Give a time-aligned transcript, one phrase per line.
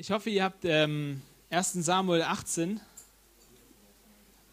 [0.00, 1.72] Ich hoffe, ihr habt ähm, 1.
[1.72, 2.80] Samuel 18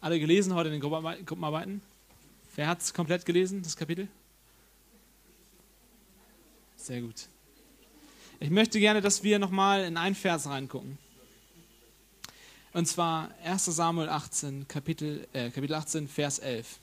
[0.00, 1.82] alle gelesen heute in den Gruppenarbeiten.
[2.56, 4.08] Wer hat es komplett gelesen, das Kapitel?
[6.74, 7.28] Sehr gut.
[8.40, 10.98] Ich möchte gerne, dass wir nochmal in einen Vers reingucken.
[12.72, 16.80] Und zwar 1 Samuel 18, Kapitel, äh, Kapitel 18, Vers 11.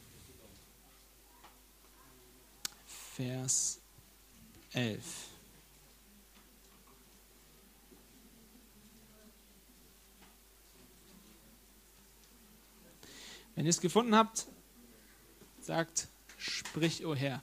[3.17, 3.81] Vers
[4.71, 5.32] 11.
[13.55, 14.47] Wenn ihr es gefunden habt,
[15.59, 16.07] sagt,
[16.37, 17.41] sprich, o oh Herr.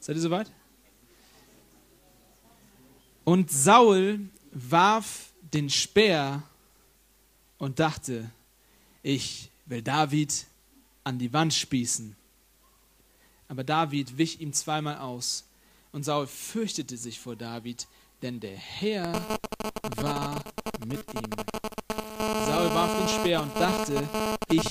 [0.00, 0.52] Seid ihr soweit?
[3.24, 6.42] Und Saul warf den Speer
[7.56, 8.30] und dachte,
[9.02, 10.46] ich will David
[11.04, 12.16] an die Wand spießen.
[13.48, 15.44] Aber David wich ihm zweimal aus
[15.92, 17.86] und Saul fürchtete sich vor David,
[18.22, 19.12] denn der Herr
[19.96, 20.42] war
[20.86, 21.30] mit ihm.
[22.18, 24.08] Saul warf den Speer und dachte,
[24.50, 24.64] ich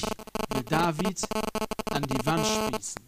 [0.49, 1.21] will David
[1.91, 3.01] an die Wand spießen.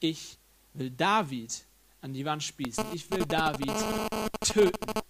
[0.00, 0.38] Ich
[0.72, 1.64] will David
[2.00, 2.84] an die Wand spießen.
[2.92, 3.72] Ich will David
[4.42, 5.00] töten.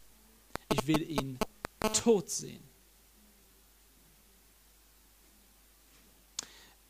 [0.72, 1.38] Ich will ihn
[1.92, 2.62] tot sehen.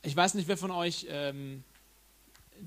[0.03, 1.63] Ich weiß nicht, wer von euch ähm,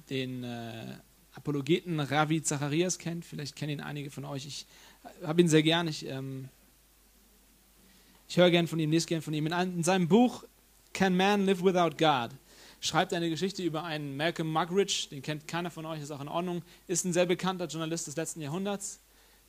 [0.10, 0.98] den äh,
[1.34, 3.26] Apologeten Ravi Zacharias kennt.
[3.26, 4.46] Vielleicht kennen ihn einige von euch.
[4.46, 4.66] Ich
[5.24, 5.88] habe ihn sehr gern.
[5.88, 6.50] Ich, ähm,
[8.28, 9.48] ich höre gern von ihm, lese gern von ihm.
[9.48, 10.44] In, in, seinem Buch
[10.94, 12.32] Can Man Live Without God
[12.80, 16.20] schreibt er eine Geschichte über einen Malcolm Muggeridge, den kennt keiner von euch, ist auch
[16.20, 19.00] in Ordnung, ist ein sehr bekannter Journalist des letzten Jahrhunderts,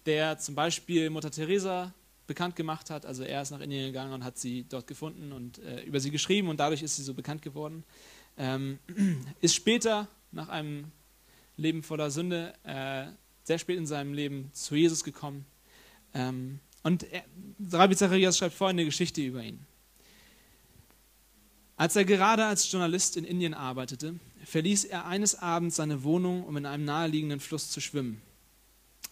[0.06, 1.92] der zum Beispiel Mutter Teresa
[2.26, 3.04] bekannt gemacht hat.
[3.04, 6.10] Also er ist nach Indien gegangen und hat sie dort gefunden und äh, über sie
[6.10, 7.84] geschrieben und dadurch ist sie so bekannt geworden.
[8.38, 8.78] Ähm,
[9.40, 10.90] ist später nach einem
[11.56, 13.06] Leben voller Sünde, äh,
[13.44, 15.46] sehr spät in seinem Leben zu Jesus gekommen.
[16.12, 17.24] Ähm, und er,
[17.72, 19.64] Rabbi Zacharias schreibt folgende Geschichte über ihn.
[21.76, 24.14] Als er gerade als Journalist in Indien arbeitete,
[24.44, 28.22] verließ er eines Abends seine Wohnung, um in einem naheliegenden Fluss zu schwimmen.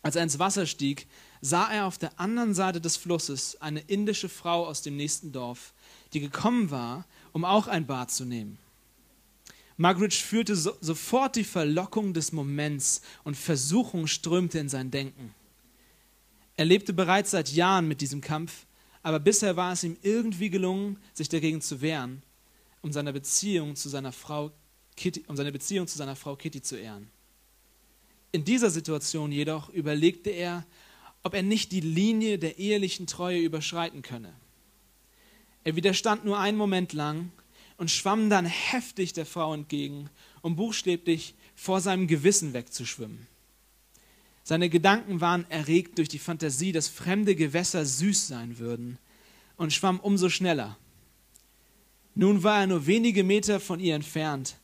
[0.02, 1.06] Als er ins Wasser stieg,
[1.40, 5.74] sah er auf der anderen Seite des Flusses eine indische Frau aus dem nächsten Dorf,
[6.12, 8.58] die gekommen war, um auch ein Bad zu nehmen.
[9.82, 15.34] Margaret fühlte so, sofort die Verlockung des Moments und Versuchung strömte in sein Denken.
[16.56, 18.64] Er lebte bereits seit Jahren mit diesem Kampf,
[19.02, 22.22] aber bisher war es ihm irgendwie gelungen, sich dagegen zu wehren,
[22.80, 24.52] um seine Beziehung zu seiner Frau
[24.94, 27.10] Kitty, um seine Beziehung zu seiner Frau Kitty zu ehren.
[28.30, 30.64] In dieser Situation jedoch überlegte er,
[31.24, 34.32] ob er nicht die Linie der ehelichen Treue überschreiten könne.
[35.64, 37.32] Er widerstand nur einen Moment lang,
[37.82, 40.08] und schwamm dann heftig der Frau entgegen,
[40.40, 43.26] um buchstäblich vor seinem Gewissen wegzuschwimmen.
[44.44, 48.98] Seine Gedanken waren erregt durch die Fantasie, dass fremde Gewässer süß sein würden,
[49.56, 50.78] und schwamm umso schneller.
[52.14, 54.58] Nun war er nur wenige Meter von ihr entfernt,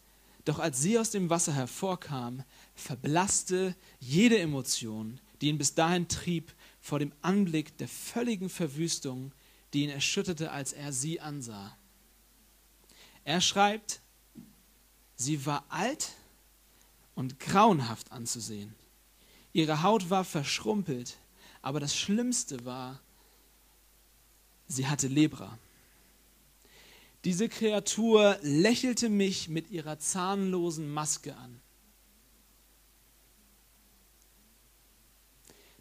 [0.45, 2.45] doch als sie aus dem Wasser hervorkam,
[2.77, 9.33] verblasste jede Emotion, die ihn bis dahin trieb, vor dem Anblick der völligen Verwüstung,
[9.75, 11.77] die ihn erschütterte, als er sie ansah.
[13.29, 14.01] Er schreibt,
[15.17, 16.15] sie war alt
[17.15, 18.75] und grauenhaft anzusehen.
[19.53, 21.19] Ihre Haut war verschrumpelt,
[21.61, 23.03] aber das Schlimmste war,
[24.67, 25.59] sie hatte Lebra.
[27.25, 31.61] Diese Kreatur lächelte mich mit ihrer zahnlosen Maske an.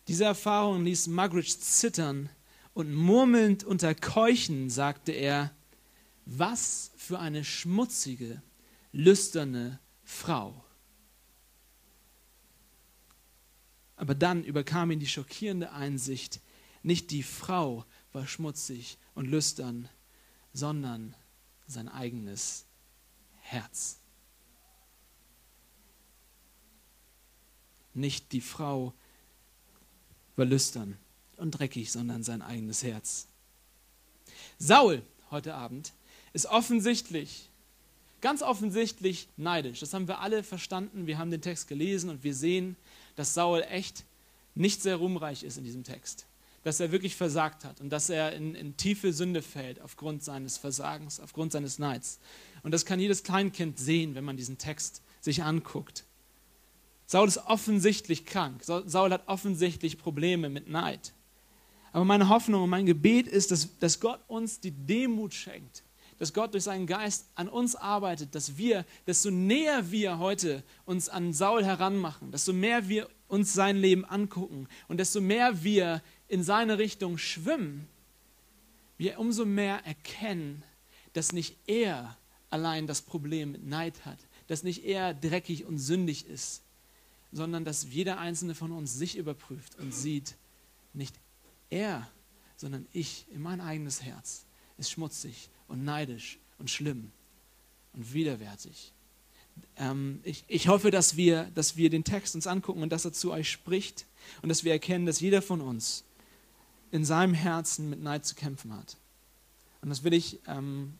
[0.09, 2.29] Diese Erfahrung ließ Magritte zittern
[2.73, 5.56] und murmelnd unter Keuchen sagte er,
[6.29, 8.41] was für eine schmutzige,
[8.91, 10.63] lüsterne Frau.
[13.95, 16.41] Aber dann überkam ihn die schockierende Einsicht,
[16.83, 19.89] nicht die Frau war schmutzig und lüstern,
[20.53, 21.15] sondern
[21.65, 22.65] sein eigenes
[23.37, 23.99] Herz.
[27.93, 28.93] Nicht die Frau
[30.35, 30.97] war lüstern
[31.37, 33.27] und dreckig, sondern sein eigenes Herz.
[34.59, 35.01] Saul
[35.31, 35.93] heute Abend
[36.33, 37.49] ist offensichtlich,
[38.21, 39.79] ganz offensichtlich neidisch.
[39.79, 41.07] Das haben wir alle verstanden.
[41.07, 42.75] Wir haben den Text gelesen und wir sehen,
[43.15, 44.05] dass Saul echt
[44.55, 46.25] nicht sehr ruhmreich ist in diesem Text.
[46.63, 50.57] Dass er wirklich versagt hat und dass er in, in tiefe Sünde fällt aufgrund seines
[50.57, 52.19] Versagens, aufgrund seines Neids.
[52.63, 56.03] Und das kann jedes Kleinkind sehen, wenn man diesen Text sich anguckt.
[57.05, 58.63] Saul ist offensichtlich krank.
[58.63, 61.13] Saul hat offensichtlich Probleme mit Neid.
[61.93, 65.83] Aber meine Hoffnung und mein Gebet ist, dass, dass Gott uns die Demut schenkt,
[66.19, 71.09] dass Gott durch seinen Geist an uns arbeitet, dass wir, desto näher wir heute uns
[71.09, 76.43] an Saul heranmachen, desto mehr wir uns sein Leben angucken und desto mehr wir in
[76.43, 77.87] seine Richtung schwimmen,
[78.97, 80.63] wir umso mehr erkennen,
[81.13, 82.17] dass nicht er
[82.49, 84.17] allein das Problem mit Neid hat,
[84.47, 86.63] dass nicht er dreckig und sündig ist,
[87.31, 90.35] sondern dass jeder einzelne von uns sich überprüft und sieht,
[90.93, 91.15] nicht
[91.69, 92.09] er,
[92.55, 94.45] sondern ich in mein eigenes Herz.
[94.77, 97.11] Ist schmutzig und neidisch und schlimm
[97.93, 98.93] und widerwärtig.
[99.77, 103.13] Ähm, ich, ich hoffe, dass wir, dass wir den Text uns angucken und dass er
[103.13, 104.05] zu euch spricht
[104.41, 106.03] und dass wir erkennen, dass jeder von uns
[106.91, 108.97] in seinem Herzen mit Neid zu kämpfen hat.
[109.81, 110.93] Und das will ich ähm,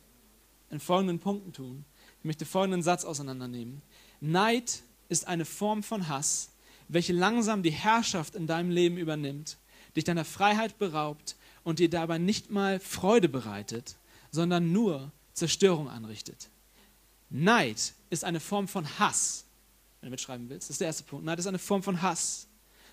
[0.70, 1.84] in folgenden Punkten tun.
[2.18, 3.82] Ich möchte folgenden Satz auseinandernehmen.
[4.20, 6.50] Neid ist eine Form von Hass,
[6.88, 9.58] welche langsam die Herrschaft in deinem Leben übernimmt,
[9.96, 13.96] dich deiner Freiheit beraubt und dir dabei nicht mal Freude bereitet,
[14.30, 16.50] sondern nur Zerstörung anrichtet.
[17.30, 19.44] Neid ist eine Form von Hass,
[20.00, 20.68] wenn du mitschreiben willst.
[20.68, 21.24] Das ist der erste Punkt.
[21.24, 22.46] Neid ist eine Form von Hass.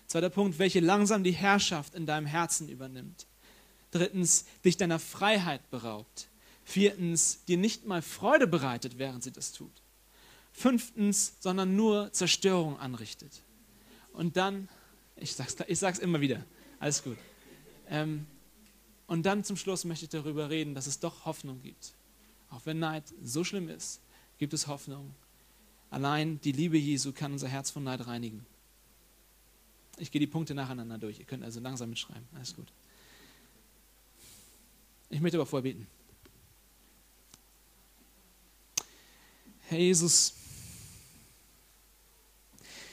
[0.06, 3.26] Zweiter Punkt, welche langsam die Herrschaft in deinem Herzen übernimmt.
[3.90, 6.28] Drittens, dich deiner Freiheit beraubt.
[6.64, 9.82] Viertens, dir nicht mal Freude bereitet, während sie das tut.
[10.52, 13.42] Fünftens, sondern nur Zerstörung anrichtet.
[14.12, 14.68] Und dann,
[15.16, 16.44] ich sag's, ich sag's immer wieder,
[16.78, 17.18] alles gut.
[17.88, 18.26] Ähm,
[19.06, 21.94] und dann zum Schluss möchte ich darüber reden, dass es doch Hoffnung gibt.
[22.50, 24.00] Auch wenn Neid so schlimm ist,
[24.38, 25.14] gibt es Hoffnung.
[25.90, 28.44] Allein die Liebe Jesu kann unser Herz von Neid reinigen.
[29.98, 31.18] Ich gehe die Punkte nacheinander durch.
[31.18, 32.26] Ihr könnt also langsam mitschreiben.
[32.34, 32.70] Alles gut.
[35.08, 35.86] Ich möchte aber vorher beten.
[39.68, 40.34] Herr Jesus,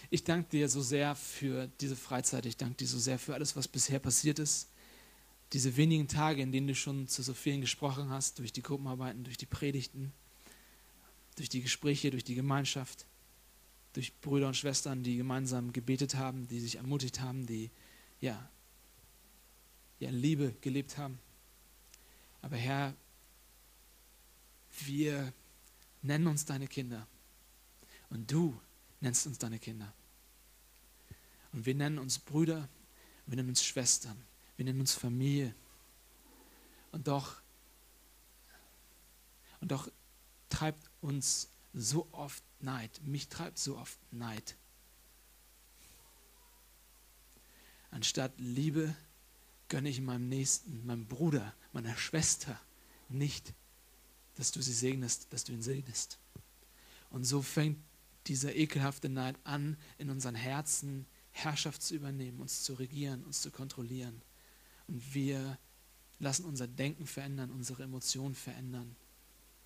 [0.10, 2.46] ich danke dir so sehr für diese Freizeit.
[2.46, 4.68] Ich danke dir so sehr für alles, was bisher passiert ist.
[5.54, 9.24] Diese wenigen Tage, in denen du schon zu so vielen gesprochen hast, durch die Gruppenarbeiten,
[9.24, 10.12] durch die Predigten,
[11.36, 13.06] durch die Gespräche, durch die Gemeinschaft,
[13.94, 17.70] durch Brüder und Schwestern, die gemeinsam gebetet haben, die sich ermutigt haben, die
[18.20, 18.50] ja,
[20.00, 21.20] ja Liebe gelebt haben.
[22.42, 22.96] Aber Herr,
[24.86, 25.32] wir
[26.02, 27.08] nennen uns deine Kinder
[28.10, 28.60] und du
[29.02, 29.94] nennst uns deine Kinder.
[31.52, 32.68] Und wir nennen uns Brüder,
[33.28, 34.18] wir nennen uns Schwestern,
[34.58, 35.56] wir nennen uns Familie.
[36.92, 37.42] Und doch,
[39.62, 39.90] und doch
[40.50, 44.56] treibt uns so oft Neid, mich treibt so oft Neid.
[47.92, 48.96] Anstatt Liebe
[49.70, 52.60] gönne ich meinem Nächsten, meinem Bruder, meiner Schwester
[53.10, 53.54] nicht,
[54.36, 56.20] dass du sie segnest, dass du ihn segnest.
[57.10, 57.80] Und so fängt
[58.28, 63.52] dieser ekelhafte Neid an, in unseren Herzen Herrschaft zu übernehmen, uns zu regieren, uns zu
[63.52, 64.22] kontrollieren.
[64.88, 65.58] Und wir
[66.20, 68.96] lassen unser Denken verändern, unsere Emotionen verändern,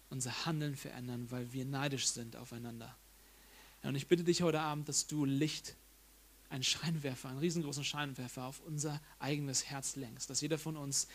[0.09, 2.95] unser Handeln verändern, weil wir neidisch sind aufeinander.
[3.83, 5.75] Und ich bitte dich heute Abend, dass du Licht,
[6.49, 11.07] einen Scheinwerfer, einen riesengroßen Scheinwerfer auf unser eigenes Herz lenkst, dass jeder von uns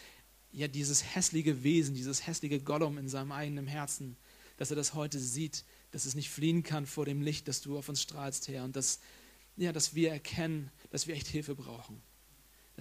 [0.53, 4.17] ja dieses hässliche Wesen, dieses hässliche Gollum in seinem eigenen Herzen,
[4.59, 7.79] dass er das heute sieht, dass es nicht fliehen kann vor dem Licht, das du
[7.79, 9.01] auf uns strahlst, Herr, und dass,
[9.57, 12.03] ja, dass wir erkennen, dass wir echt Hilfe brauchen.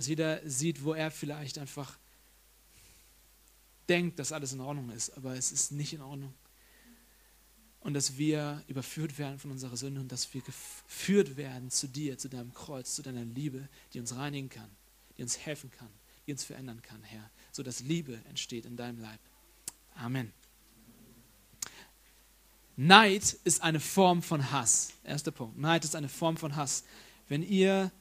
[0.01, 1.95] Dass jeder sieht, wo er vielleicht einfach
[3.87, 6.33] denkt, dass alles in Ordnung ist, aber es ist nicht in Ordnung.
[7.81, 12.17] Und dass wir überführt werden von unserer Sünde und dass wir geführt werden zu dir,
[12.17, 14.71] zu deinem Kreuz, zu deiner Liebe, die uns reinigen kann,
[15.17, 15.89] die uns helfen kann,
[16.25, 19.19] die uns verändern kann, Herr, sodass Liebe entsteht in deinem Leib.
[19.93, 20.33] Amen.
[22.75, 24.93] Neid ist eine Form von Hass.
[25.03, 25.59] Erster Punkt.
[25.59, 26.85] Neid ist eine Form von Hass.
[27.27, 27.91] Wenn ihr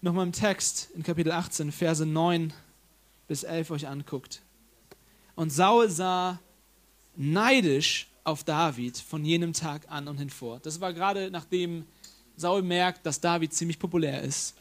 [0.00, 2.52] nochmal im Text in Kapitel 18, Verse 9
[3.28, 4.42] bis 11 euch anguckt.
[5.34, 6.38] Und Saul sah
[7.16, 10.66] neidisch auf David von jenem Tag an und hinfort.
[10.66, 11.84] Das war gerade nachdem
[12.36, 14.56] Saul merkt, dass David ziemlich populär ist.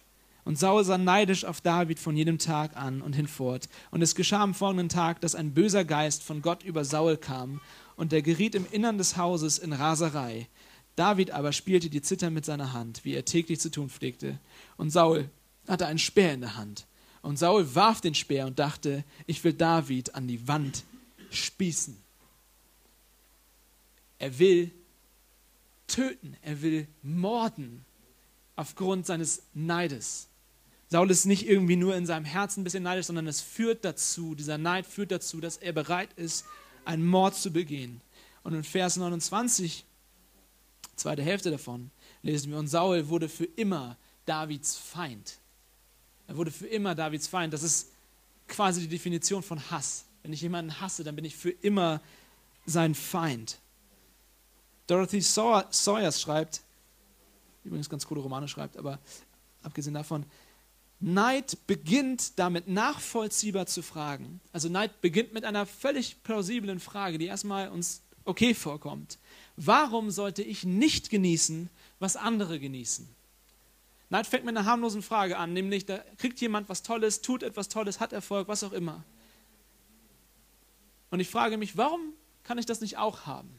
[0.45, 3.67] Und Saul sah neidisch auf David von jedem Tag an und hinfort.
[3.89, 7.61] Und es geschah am folgenden Tag, dass ein böser Geist von Gott über Saul kam
[7.95, 10.47] und er geriet im Innern des Hauses in Raserei.
[10.95, 14.39] David aber spielte die Zither mit seiner Hand, wie er täglich zu tun pflegte.
[14.77, 15.29] Und Saul
[15.67, 16.85] hatte einen Speer in der Hand.
[17.21, 20.83] Und Saul warf den Speer und dachte, ich will David an die Wand
[21.31, 21.97] spießen.
[24.19, 24.71] Er will
[25.87, 27.83] töten, er will morden
[28.55, 30.27] aufgrund seines Neides.
[30.89, 34.35] Saul ist nicht irgendwie nur in seinem Herzen ein bisschen neidisch, sondern es führt dazu,
[34.35, 36.45] dieser Neid führt dazu, dass er bereit ist,
[36.85, 38.01] einen Mord zu begehen.
[38.43, 39.83] Und in Vers 29,
[40.95, 45.39] zweite Hälfte davon, lesen wir, und Saul wurde für immer Davids Feind.
[46.27, 47.53] Er wurde für immer Davids Feind.
[47.53, 47.91] Das ist
[48.47, 50.05] quasi die Definition von Hass.
[50.23, 52.01] Wenn ich jemanden hasse, dann bin ich für immer
[52.65, 53.59] sein Feind.
[54.87, 56.61] Dorothy Sawyers schreibt,
[57.63, 58.99] übrigens ganz coole Romane schreibt, aber
[59.61, 60.25] abgesehen davon,
[60.99, 64.39] Neid beginnt damit nachvollziehbar zu fragen.
[64.51, 69.19] Also Neid beginnt mit einer völlig plausiblen Frage, die erstmal uns okay vorkommt.
[69.57, 71.69] Warum sollte ich nicht genießen,
[71.99, 73.07] was andere genießen?
[74.09, 77.69] Neid fängt mit einer harmlosen Frage an, nämlich da kriegt jemand was Tolles, tut etwas
[77.69, 79.03] Tolles, hat Erfolg, was auch immer.
[81.09, 83.49] Und ich frage mich, warum kann ich das nicht auch haben?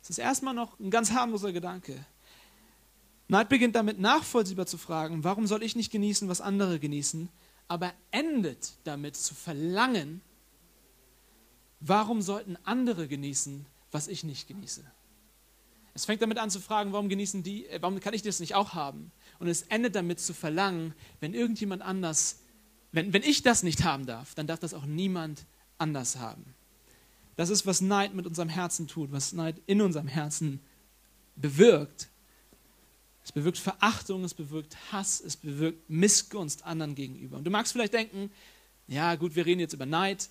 [0.00, 2.04] Das ist erstmal noch ein ganz harmloser Gedanke.
[3.28, 7.28] Neid beginnt damit nachvollziehbar zu fragen, warum soll ich nicht genießen, was andere genießen,
[7.68, 10.20] aber endet damit zu verlangen,
[11.78, 14.84] warum sollten andere genießen, was ich nicht genieße.
[15.94, 18.54] Es fängt damit an zu fragen, warum genießen die, äh, warum kann ich das nicht
[18.54, 19.10] auch haben?
[19.38, 22.40] Und es endet damit zu verlangen, wenn irgendjemand anders,
[22.92, 25.46] wenn, wenn ich das nicht haben darf, dann darf das auch niemand
[25.78, 26.54] anders haben.
[27.36, 30.60] Das ist, was Neid mit unserem Herzen tut, was Neid in unserem Herzen
[31.36, 32.08] bewirkt.
[33.24, 37.36] Es bewirkt Verachtung, es bewirkt Hass, es bewirkt Missgunst anderen gegenüber.
[37.38, 38.30] Und du magst vielleicht denken,
[38.86, 40.28] ja gut, wir reden jetzt über Neid.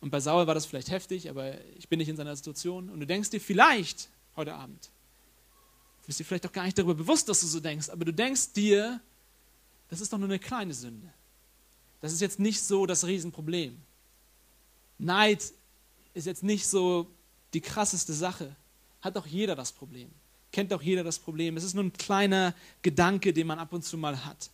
[0.00, 2.90] Und bei Saul war das vielleicht heftig, aber ich bin nicht in seiner Situation.
[2.90, 4.90] Und du denkst dir vielleicht heute Abend,
[6.02, 8.12] du bist dir vielleicht auch gar nicht darüber bewusst, dass du so denkst, aber du
[8.12, 9.00] denkst dir,
[9.88, 11.12] das ist doch nur eine kleine Sünde.
[12.00, 13.76] Das ist jetzt nicht so das Riesenproblem.
[14.98, 15.52] Neid
[16.14, 17.10] ist jetzt nicht so
[17.54, 18.54] die krasseste Sache.
[19.00, 20.10] Hat doch jeder das Problem.
[20.52, 21.56] Kennt doch jeder das Problem.
[21.56, 24.50] Es ist nur ein kleiner Gedanke, den man ab und zu mal hat.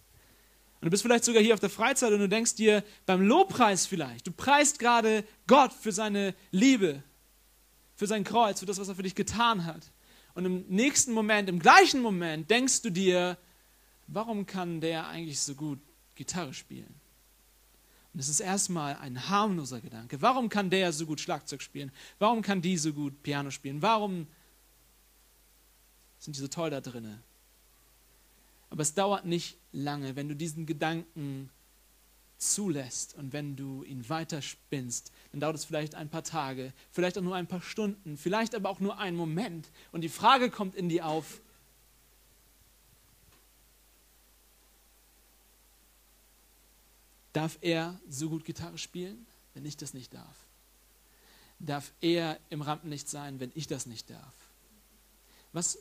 [0.82, 3.86] Und du bist vielleicht sogar hier auf der Freizeit und du denkst dir beim Lobpreis
[3.86, 7.04] vielleicht, du preist gerade Gott für seine Liebe,
[7.94, 9.92] für sein Kreuz, für das, was er für dich getan hat.
[10.34, 13.38] Und im nächsten Moment, im gleichen Moment denkst du dir,
[14.08, 15.78] warum kann der eigentlich so gut
[16.16, 16.92] Gitarre spielen?
[18.12, 20.20] Und es ist erstmal ein harmloser Gedanke.
[20.20, 21.92] Warum kann der so gut Schlagzeug spielen?
[22.18, 23.82] Warum kann die so gut Piano spielen?
[23.82, 24.26] Warum
[26.18, 27.22] sind die so toll da drinne?
[28.68, 31.50] Aber es dauert nicht lange, wenn du diesen Gedanken
[32.38, 37.22] zulässt und wenn du ihn weiterspinnst, dann dauert es vielleicht ein paar Tage, vielleicht auch
[37.22, 39.68] nur ein paar Stunden, vielleicht aber auch nur einen Moment.
[39.92, 41.40] Und die Frage kommt in dir auf,
[47.32, 50.36] Darf er so gut Gitarre spielen, wenn ich das nicht darf?
[51.58, 54.34] Darf er im Rampenlicht sein, wenn ich das nicht darf?
[55.52, 55.78] Was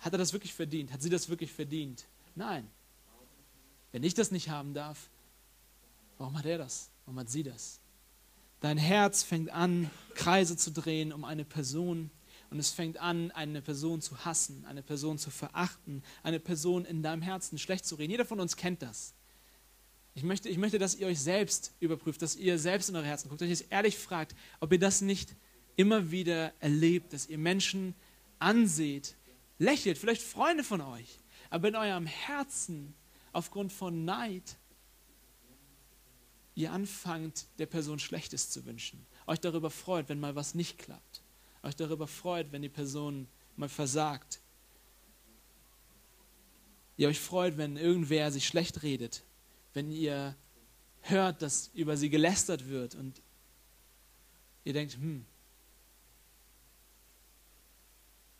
[0.00, 0.92] hat er das wirklich verdient?
[0.92, 2.06] Hat sie das wirklich verdient?
[2.34, 2.68] Nein.
[3.92, 5.10] Wenn ich das nicht haben darf,
[6.18, 6.90] warum hat er das?
[7.04, 7.80] Warum hat sie das?
[8.60, 12.10] Dein Herz fängt an, Kreise zu drehen um eine Person,
[12.50, 17.02] und es fängt an, eine Person zu hassen, eine Person zu verachten, eine Person in
[17.02, 18.10] deinem Herzen schlecht zu reden.
[18.10, 19.14] Jeder von uns kennt das.
[20.14, 23.28] Ich möchte, ich möchte, dass ihr euch selbst überprüft, dass ihr selbst in eure Herzen
[23.28, 25.36] guckt, euch ehrlich fragt, ob ihr das nicht
[25.76, 27.94] immer wieder erlebt, dass ihr Menschen
[28.40, 29.14] anseht,
[29.60, 32.94] lächelt, vielleicht Freunde von euch, aber in eurem Herzen
[33.32, 34.56] aufgrund von Neid
[36.56, 41.22] ihr anfangt, der Person Schlechtes zu wünschen, euch darüber freut, wenn mal was nicht klappt
[41.62, 44.40] euch darüber freut, wenn die Person mal versagt.
[46.96, 49.24] Ihr euch freut, wenn irgendwer sich schlecht redet,
[49.72, 50.36] wenn ihr
[51.02, 53.22] hört, dass über sie gelästert wird und
[54.64, 55.24] ihr denkt, hm,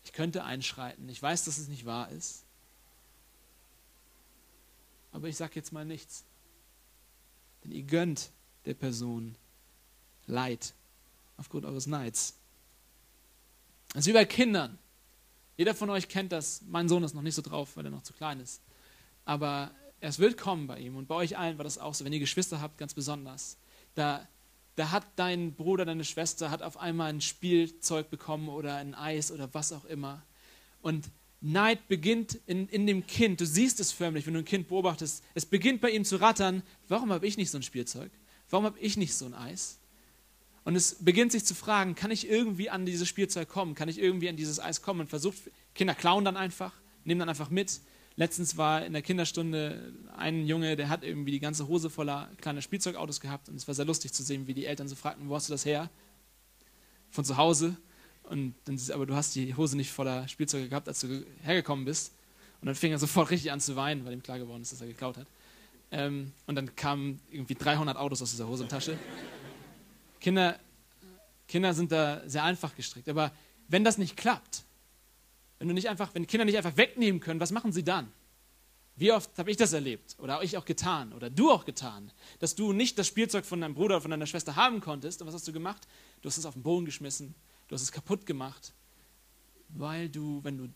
[0.05, 2.45] ich könnte einschreiten, ich weiß, dass es nicht wahr ist,
[5.13, 6.25] aber ich sage jetzt mal nichts.
[7.65, 8.31] Denn ihr gönnt
[8.65, 9.37] der Person
[10.27, 10.75] Leid
[11.37, 12.37] aufgrund eures Neids.
[13.95, 14.79] Ist wie bei Kindern.
[15.57, 16.63] Jeder von euch kennt das.
[16.69, 18.63] Mein Sohn ist noch nicht so drauf, weil er noch zu klein ist.
[19.25, 20.97] Aber es wird kommen bei ihm.
[20.97, 22.05] Und bei euch allen war das auch so.
[22.05, 23.59] Wenn ihr Geschwister habt, ganz besonders.
[23.95, 24.27] Da,
[24.81, 29.31] da hat dein Bruder, deine Schwester, hat auf einmal ein Spielzeug bekommen oder ein Eis
[29.31, 30.23] oder was auch immer.
[30.81, 31.11] Und
[31.43, 33.43] Neid beginnt in, in dem Kind.
[33.43, 35.23] Du siehst es förmlich, wenn du ein Kind beobachtest.
[35.35, 36.63] Es beginnt bei ihm zu rattern.
[36.89, 38.11] Warum habe ich nicht so ein Spielzeug?
[38.49, 39.81] Warum habe ich nicht so ein Eis?
[40.65, 43.75] Und es beginnt sich zu fragen, kann ich irgendwie an dieses Spielzeug kommen?
[43.75, 45.01] Kann ich irgendwie an dieses Eis kommen?
[45.01, 45.37] Und versucht,
[45.75, 46.73] Kinder klauen dann einfach,
[47.05, 47.83] nehmen dann einfach mit.
[48.21, 52.61] Letztens war in der Kinderstunde ein Junge, der hat irgendwie die ganze Hose voller kleiner
[52.61, 53.49] Spielzeugautos gehabt.
[53.49, 55.55] Und es war sehr lustig zu sehen, wie die Eltern so fragten, wo hast du
[55.55, 55.89] das her?
[57.11, 57.79] Von zu Hause.
[58.25, 62.13] Und dann, aber du hast die Hose nicht voller Spielzeuge gehabt, als du hergekommen bist.
[62.61, 64.83] Und dann fing er sofort richtig an zu weinen, weil ihm klar geworden ist, dass
[64.83, 65.27] er geklaut hat.
[65.91, 68.99] Ähm, und dann kamen irgendwie 300 Autos aus dieser Hosentasche.
[70.21, 70.61] Kinder,
[71.49, 73.09] Kinder sind da sehr einfach gestrickt.
[73.09, 73.33] Aber
[73.69, 74.65] wenn das nicht klappt,
[75.61, 78.11] Wenn, du nicht einfach, wenn Kinder nicht einfach wegnehmen können, was machen sie dann?
[78.97, 82.55] Wie oft habe ich das erlebt oder ich auch getan oder du auch getan, dass
[82.55, 85.35] du nicht das Spielzeug von deinem Bruder oder von deiner Schwester haben konntest und was
[85.35, 85.87] hast du gemacht?
[86.23, 87.35] Du hast es auf den Boden geschmissen,
[87.69, 88.73] du hast es kaputt gemacht,
[89.69, 90.69] weil du, wenn du,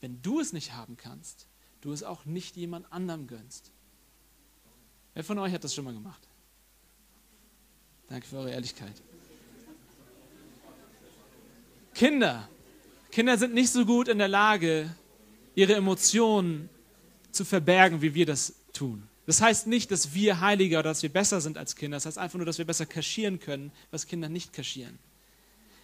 [0.00, 1.46] wenn du es nicht haben kannst,
[1.80, 3.70] du es auch nicht jemand anderem gönnst.
[5.14, 6.28] Wer von euch hat das schon mal gemacht?
[8.08, 9.00] Danke für eure Ehrlichkeit.
[11.94, 12.48] Kinder.
[13.12, 14.90] Kinder sind nicht so gut in der Lage,
[15.54, 16.70] ihre Emotionen
[17.30, 19.06] zu verbergen, wie wir das tun.
[19.26, 21.96] Das heißt nicht, dass wir heiliger oder dass wir besser sind als Kinder.
[21.96, 24.98] Das heißt einfach nur, dass wir besser kaschieren können, was Kinder nicht kaschieren.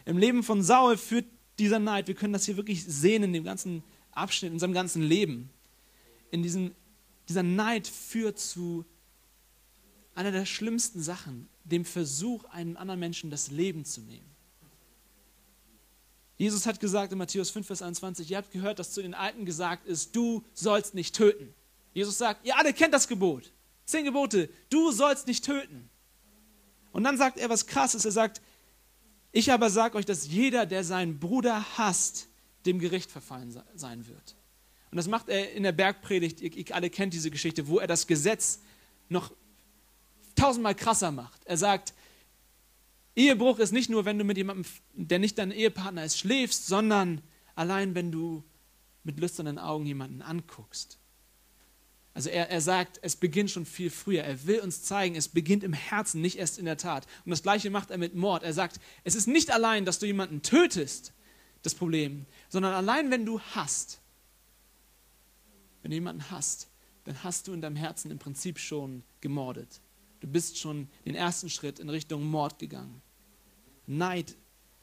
[0.07, 1.27] Im Leben von Saul führt
[1.59, 5.03] dieser Neid, wir können das hier wirklich sehen in dem ganzen Abschnitt, in seinem ganzen
[5.03, 5.51] Leben.
[6.31, 6.75] In diesem,
[7.29, 8.87] dieser Neid führt zu
[10.15, 14.38] einer der schlimmsten Sachen, dem Versuch, einen anderen Menschen das Leben zu nehmen.
[16.39, 19.45] Jesus hat gesagt in Matthäus 5, Vers 21, ihr habt gehört, dass zu den Alten
[19.45, 21.53] gesagt ist, du sollst nicht töten.
[21.93, 23.53] Jesus sagt, ihr alle kennt das Gebot.
[23.85, 25.91] Zehn Gebote, du sollst nicht töten.
[26.93, 28.41] Und dann sagt er was Krasses, er sagt,
[29.33, 32.29] ich aber sage euch, dass jeder, der seinen Bruder hasst,
[32.67, 34.37] dem Gericht verfallen sein wird.
[34.91, 37.89] Und das macht er in der Bergpredigt, ihr, ihr alle kennt diese Geschichte, wo er
[37.89, 38.61] das Gesetz
[39.09, 39.33] noch
[40.37, 41.45] tausendmal krasser macht.
[41.45, 41.95] Er sagt,
[43.19, 47.21] Ehebruch ist nicht nur, wenn du mit jemandem, der nicht dein Ehepartner ist, schläfst, sondern
[47.57, 48.45] allein, wenn du
[49.03, 50.99] mit lüsternen Augen jemanden anguckst.
[52.15, 54.23] Also er, er sagt, es beginnt schon viel früher.
[54.23, 57.07] Er will uns zeigen, es beginnt im Herzen, nicht erst in der Tat.
[57.25, 58.43] Und das gleiche macht er mit Mord.
[58.43, 61.13] Er sagt, es ist nicht allein, dass du jemanden tötest,
[61.63, 64.01] das Problem, sondern allein, wenn du hast.
[65.83, 66.69] Wenn du jemanden hast,
[67.05, 69.81] dann hast du in deinem Herzen im Prinzip schon gemordet.
[70.21, 73.03] Du bist schon den ersten Schritt in Richtung Mord gegangen.
[73.89, 74.37] Neid,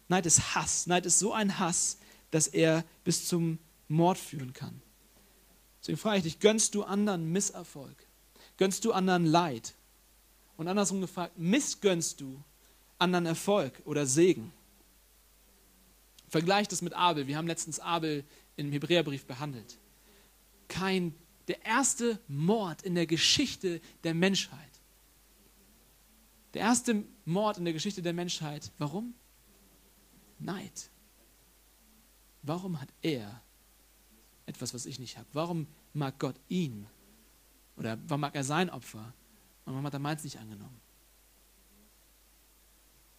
[0.07, 0.87] Neid ist Hass.
[0.87, 1.97] Neid ist so ein Hass,
[2.31, 4.81] dass er bis zum Mord führen kann.
[5.79, 7.95] Deswegen frage ich dich, gönnst du anderen Misserfolg?
[8.57, 9.75] Gönnst du anderen Leid?
[10.57, 12.41] Und andersrum gefragt, missgönnst du
[12.97, 14.51] anderen Erfolg oder Segen?
[16.27, 17.27] Vergleich das mit Abel.
[17.27, 18.23] Wir haben letztens Abel
[18.55, 19.77] im Hebräerbrief behandelt.
[20.67, 21.13] Kein,
[21.47, 24.59] der erste Mord in der Geschichte der Menschheit.
[26.55, 28.71] Der erste Mord in der Geschichte der Menschheit.
[28.77, 29.13] Warum?
[30.39, 30.89] Neid.
[32.43, 33.41] Warum hat er
[34.45, 35.27] etwas, was ich nicht habe?
[35.33, 36.87] Warum mag Gott ihn?
[37.75, 39.13] Oder warum mag er sein Opfer?
[39.65, 40.79] Und warum hat er meins nicht angenommen?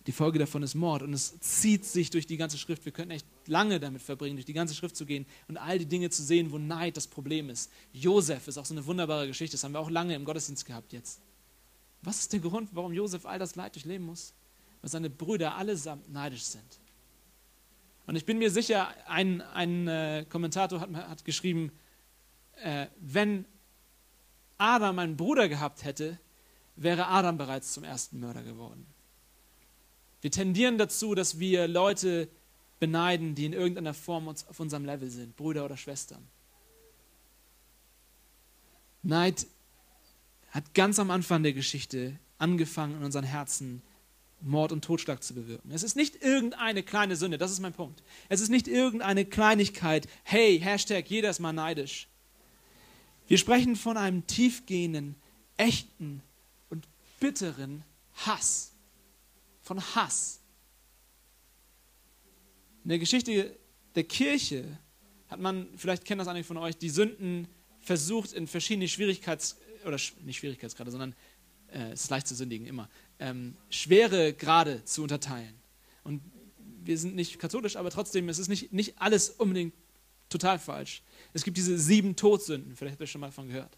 [0.06, 2.86] Die Folge davon ist Mord und es zieht sich durch die ganze Schrift.
[2.86, 5.86] Wir könnten echt lange damit verbringen, durch die ganze Schrift zu gehen und all die
[5.86, 7.70] Dinge zu sehen, wo Neid das Problem ist.
[7.92, 10.94] Josef ist auch so eine wunderbare Geschichte, das haben wir auch lange im Gottesdienst gehabt
[10.94, 11.20] jetzt.
[12.06, 14.32] Was ist der Grund, warum Josef all das Leid durchleben muss?
[14.80, 16.78] Weil seine Brüder allesamt neidisch sind.
[18.06, 21.72] Und ich bin mir sicher, ein, ein äh, Kommentator hat, hat geschrieben,
[22.62, 23.44] äh, wenn
[24.56, 26.16] Adam einen Bruder gehabt hätte,
[26.76, 28.86] wäre Adam bereits zum ersten Mörder geworden.
[30.20, 32.28] Wir tendieren dazu, dass wir Leute
[32.78, 36.24] beneiden, die in irgendeiner Form uns auf unserem Level sind, Brüder oder Schwestern.
[39.02, 39.48] Neid
[40.56, 43.82] hat ganz am Anfang der Geschichte angefangen, in unseren Herzen
[44.40, 45.70] Mord und Totschlag zu bewirken.
[45.70, 48.02] Es ist nicht irgendeine kleine Sünde, das ist mein Punkt.
[48.30, 52.08] Es ist nicht irgendeine Kleinigkeit, hey, Hashtag, jeder ist mal neidisch.
[53.28, 55.16] Wir sprechen von einem tiefgehenden,
[55.58, 56.22] echten
[56.70, 56.88] und
[57.20, 58.72] bitteren Hass.
[59.60, 60.40] Von Hass.
[62.84, 63.54] In der Geschichte
[63.94, 64.64] der Kirche
[65.28, 67.46] hat man, vielleicht kennt das einige von euch, die Sünden
[67.80, 69.56] versucht in verschiedene Schwierigkeits-
[69.86, 71.14] oder nicht Schwierigkeitsgrade, sondern
[71.68, 75.54] äh, es ist leicht zu sündigen, immer, ähm, schwere Grade zu unterteilen.
[76.04, 76.22] Und
[76.84, 79.74] wir sind nicht katholisch, aber trotzdem, es ist nicht, nicht alles unbedingt
[80.28, 81.02] total falsch.
[81.32, 83.76] Es gibt diese sieben Todsünden, vielleicht habt ihr schon mal davon gehört.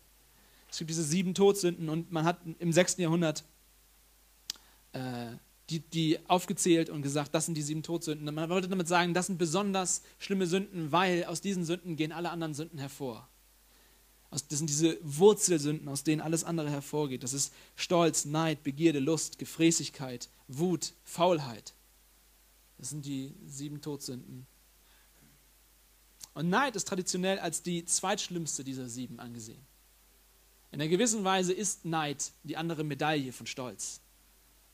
[0.71, 2.99] Es gibt diese sieben Todsünden und man hat im 6.
[2.99, 3.45] Jahrhundert
[4.93, 5.33] äh,
[5.71, 8.35] die, die aufgezählt und gesagt, das sind die sieben Todsünden.
[8.35, 12.31] Man wollte damit sagen, das sind besonders schlimme Sünden, weil aus diesen Sünden gehen alle
[12.31, 13.29] anderen Sünden hervor.
[14.31, 17.23] Das sind diese Wurzelsünden, aus denen alles andere hervorgeht.
[17.23, 21.75] Das ist Stolz, Neid, Begierde, Lust, Gefräßigkeit, Wut, Faulheit.
[22.77, 24.47] Das sind die sieben Todsünden.
[26.35, 29.67] Und Neid ist traditionell als die zweitschlimmste dieser sieben angesehen.
[30.71, 34.01] In einer gewissen Weise ist Neid die andere Medaille von Stolz.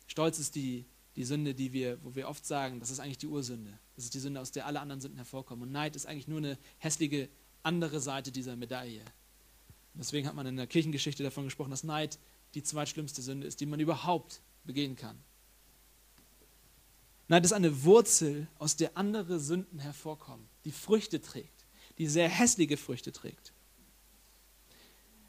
[0.08, 3.28] Stolz ist die, die Sünde, die wir, wo wir oft sagen, das ist eigentlich die
[3.28, 3.78] Ursünde.
[3.94, 5.68] Das ist die Sünde, aus der alle anderen Sünden hervorkommen.
[5.68, 7.28] Und Neid ist eigentlich nur eine hässliche
[7.62, 9.02] andere Seite dieser Medaille.
[9.94, 12.18] Deswegen hat man in der Kirchengeschichte davon gesprochen, dass Neid
[12.54, 15.18] die zweitschlimmste Sünde ist, die man überhaupt begehen kann.
[17.28, 21.64] Neid ist eine Wurzel, aus der andere Sünden hervorkommen, die Früchte trägt.
[21.98, 23.52] die sehr hässliche Früchte trägt.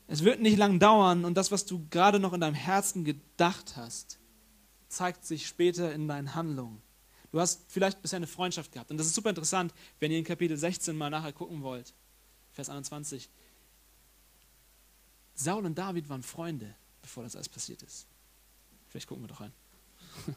[0.08, 3.76] Es wird nicht lang dauern und das, was du gerade noch in deinem Herzen gedacht
[3.76, 4.20] hast,
[4.88, 6.82] zeigt sich später in deinen Handlungen.
[7.32, 10.24] Du hast vielleicht bisher eine Freundschaft gehabt und das ist super interessant, wenn ihr in
[10.24, 11.94] Kapitel 16 mal nachher gucken wollt.
[12.52, 13.30] Vers 21.
[15.36, 18.08] Saul und David waren Freunde, bevor das alles passiert ist.
[18.90, 19.52] Vielleicht gucken wir doch rein.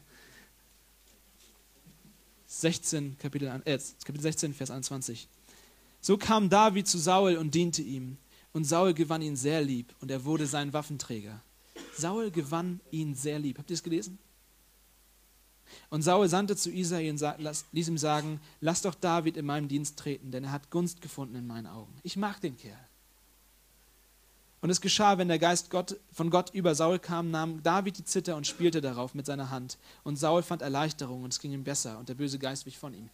[2.47, 5.29] 16, Kapitel, äh, Kapitel 16, Vers 21.
[6.01, 8.19] So kam David zu Saul und diente ihm.
[8.53, 11.41] Und Saul gewann ihn sehr lieb und er wurde sein Waffenträger.
[11.97, 13.59] Saul gewann ihn sehr lieb.
[13.59, 14.19] Habt ihr es gelesen?
[15.91, 17.23] Und Saul sandte zu Isai und
[17.73, 21.35] ließ ihm sagen, lass doch David in meinem Dienst treten, denn er hat Gunst gefunden
[21.35, 21.95] in meinen Augen.
[22.03, 22.88] Ich mag den Kerl.
[24.61, 28.05] Und es geschah, wenn der Geist Gott, von Gott über Saul kam, nahm David die
[28.05, 29.79] Zither und spielte darauf mit seiner Hand.
[30.03, 32.93] Und Saul fand Erleichterung und es ging ihm besser und der böse Geist wich von
[32.93, 33.09] ihm.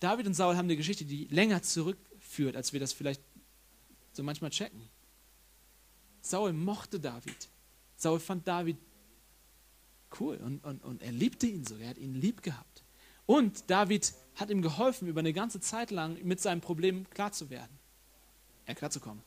[0.00, 3.22] David und Saul haben eine Geschichte, die länger zurückführt, als wir das vielleicht
[4.12, 4.82] so manchmal checken.
[6.20, 7.48] Saul mochte David.
[7.96, 8.76] Saul fand David
[10.20, 12.82] cool und, und, und er liebte ihn so, er hat ihn lieb gehabt.
[13.26, 17.48] Und David hat ihm geholfen, über eine ganze Zeit lang mit seinem Problem klar zu
[17.48, 17.78] werden,
[18.66, 19.22] ja, klarzukommen.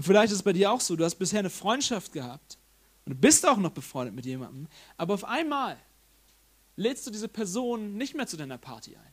[0.00, 2.56] Und vielleicht ist es bei dir auch so, du hast bisher eine Freundschaft gehabt
[3.04, 5.76] und du bist auch noch befreundet mit jemandem, aber auf einmal
[6.76, 9.12] lädst du diese Person nicht mehr zu deiner Party ein.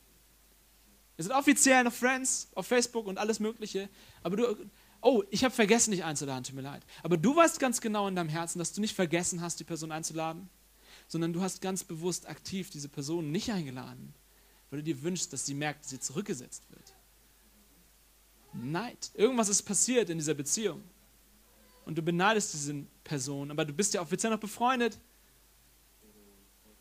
[1.18, 3.90] Wir sind offiziell noch Friends auf Facebook und alles Mögliche,
[4.24, 4.56] aber du,
[5.02, 6.86] oh, ich habe vergessen, dich einzuladen, tut mir leid.
[7.04, 9.92] Aber du weißt ganz genau in deinem Herzen, dass du nicht vergessen hast, die Person
[9.92, 10.50] einzuladen,
[11.10, 14.14] sondern du hast ganz bewusst aktiv diese Person nicht eingeladen,
[14.70, 16.97] weil du dir wünschst, dass sie merkt, dass sie zurückgesetzt wird.
[18.64, 19.12] Neid.
[19.14, 20.84] Irgendwas ist passiert in dieser Beziehung.
[21.86, 25.00] Und du beneidest diese Person, aber du bist ja offiziell noch befreundet.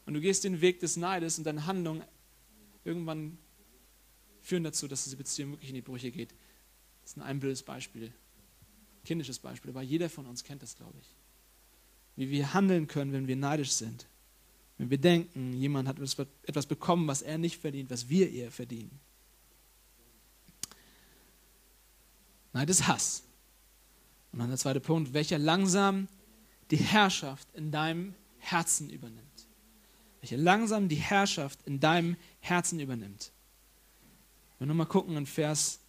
[0.05, 2.03] Und du gehst den Weg des Neides und deine Handlungen
[2.85, 3.39] irgendwann
[4.41, 6.33] führen dazu, dass diese Beziehung wirklich in die Brüche geht.
[7.03, 8.13] Das ist ein blödes Beispiel,
[9.05, 11.15] kindisches Beispiel, aber jeder von uns kennt das, glaube ich.
[12.17, 14.07] Wie wir handeln können, wenn wir neidisch sind.
[14.79, 19.01] Wenn wir denken, jemand hat etwas bekommen, was er nicht verdient, was wir eher verdienen.
[22.57, 23.23] Neid ist Hass.
[24.33, 26.09] Und dann der zweite Punkt, welcher langsam
[26.71, 29.47] die Herrschaft in deinem Herzen übernimmt.
[30.21, 33.33] Welcher langsam die Herrschaft in deinem Herzen übernimmt.
[34.59, 35.81] Wenn wir nochmal gucken in Vers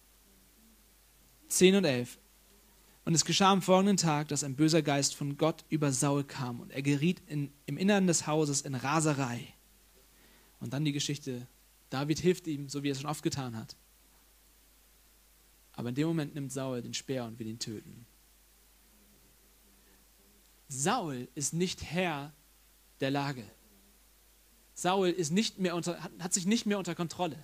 [1.48, 2.18] 10 und 11.
[3.06, 6.60] Und es geschah am folgenden Tag, dass ein böser Geist von Gott über Saul kam
[6.60, 9.54] und er geriet in, im Innern des Hauses in Raserei.
[10.60, 11.46] Und dann die Geschichte,
[11.88, 13.74] David hilft ihm, so wie er es schon oft getan hat.
[15.78, 18.04] Aber in dem Moment nimmt Saul den Speer und will ihn töten.
[20.66, 22.32] Saul ist nicht Herr
[22.98, 23.44] der Lage.
[24.74, 27.38] Saul ist nicht mehr unter, hat, sich nicht mehr unter Kontrolle.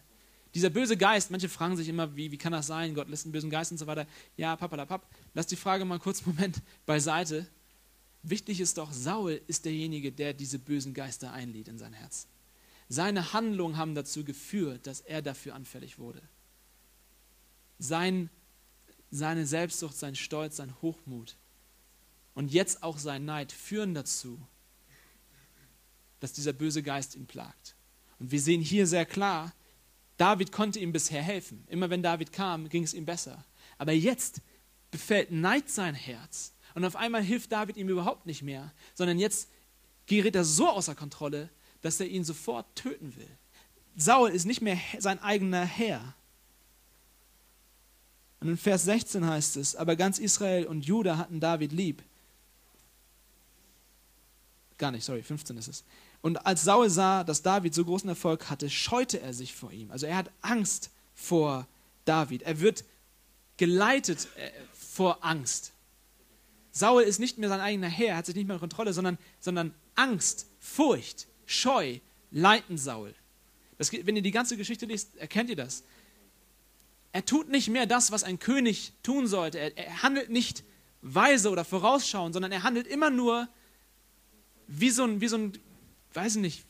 [0.52, 2.96] Dieser böse Geist, manche fragen sich immer, wie, wie kann das sein?
[2.96, 4.04] Gott lässt einen bösen Geist und so weiter.
[4.36, 5.08] Ja, papalapap.
[5.32, 7.46] Lass die Frage mal kurz einen Moment beiseite.
[8.24, 12.26] Wichtig ist doch, Saul ist derjenige, der diese bösen Geister einlädt in sein Herz.
[12.88, 16.20] Seine Handlungen haben dazu geführt, dass er dafür anfällig wurde
[17.78, 18.30] sein,
[19.10, 21.36] seine Selbstsucht, sein Stolz, sein Hochmut
[22.34, 24.40] und jetzt auch sein Neid führen dazu,
[26.20, 27.76] dass dieser böse Geist ihn plagt.
[28.18, 29.52] Und wir sehen hier sehr klar,
[30.16, 31.64] David konnte ihm bisher helfen.
[31.68, 33.44] Immer wenn David kam, ging es ihm besser.
[33.78, 34.40] Aber jetzt
[34.90, 36.54] befällt Neid sein Herz.
[36.74, 39.48] Und auf einmal hilft David ihm überhaupt nicht mehr, sondern jetzt
[40.06, 41.50] gerät er so außer Kontrolle,
[41.82, 43.28] dass er ihn sofort töten will.
[43.96, 46.14] Saul ist nicht mehr sein eigener Herr,
[48.44, 52.02] und in Vers 16 heißt es, aber ganz Israel und Juda hatten David lieb.
[54.76, 55.84] Gar nicht, sorry, 15 ist es.
[56.20, 59.90] Und als Saul sah, dass David so großen Erfolg hatte, scheute er sich vor ihm.
[59.90, 61.66] Also er hat Angst vor
[62.04, 62.42] David.
[62.42, 62.84] Er wird
[63.56, 65.72] geleitet äh, vor Angst.
[66.70, 69.74] Saul ist nicht mehr sein eigener Herr, hat sich nicht mehr in Kontrolle, sondern, sondern
[69.94, 71.98] Angst, Furcht, Scheu
[72.30, 73.14] leiten Saul.
[73.78, 75.82] Das, wenn ihr die ganze Geschichte liest, erkennt ihr das.
[77.14, 79.60] Er tut nicht mehr das, was ein König tun sollte.
[79.60, 80.64] Er, er handelt nicht
[81.00, 83.48] weise oder vorausschauend, sondern er handelt immer nur
[84.66, 85.52] wie so ein, wie so ein
[86.12, 86.64] weiß nicht,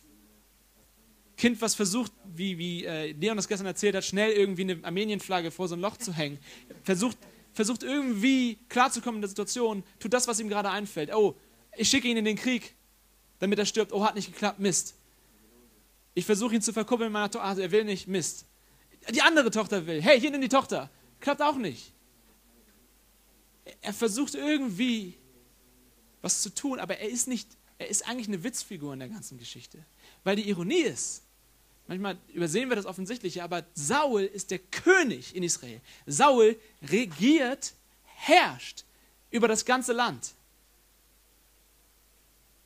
[1.39, 5.51] Kind, was versucht, wie, wie äh, Leon das gestern erzählt hat, schnell irgendwie eine Armenienflagge
[5.51, 6.39] vor so ein Loch zu hängen.
[6.83, 7.17] Versucht,
[7.55, 11.11] versucht irgendwie klarzukommen in der Situation, tut das, was ihm gerade einfällt.
[11.15, 11.37] Oh,
[11.75, 12.75] ich schicke ihn in den Krieg,
[13.39, 13.95] damit er stirbt.
[13.95, 14.95] Oh, hat nicht geklappt, Mist.
[16.13, 18.45] Ich versuche ihn zu verkuppeln mit meiner Tochter, also er will nicht, Mist
[19.11, 20.03] die andere Tochter will.
[20.03, 20.91] Hey, hier nimm die Tochter.
[21.21, 21.93] Klappt auch nicht.
[23.81, 25.15] Er versucht irgendwie
[26.23, 29.39] was zu tun, aber er ist nicht, er ist eigentlich eine Witzfigur in der ganzen
[29.39, 29.79] Geschichte.
[30.23, 31.25] Weil die Ironie ist,
[31.87, 35.81] Manchmal übersehen wir das Offensichtliche, aber Saul ist der König in Israel.
[36.07, 38.85] Saul regiert, herrscht
[39.31, 40.35] über das ganze Land.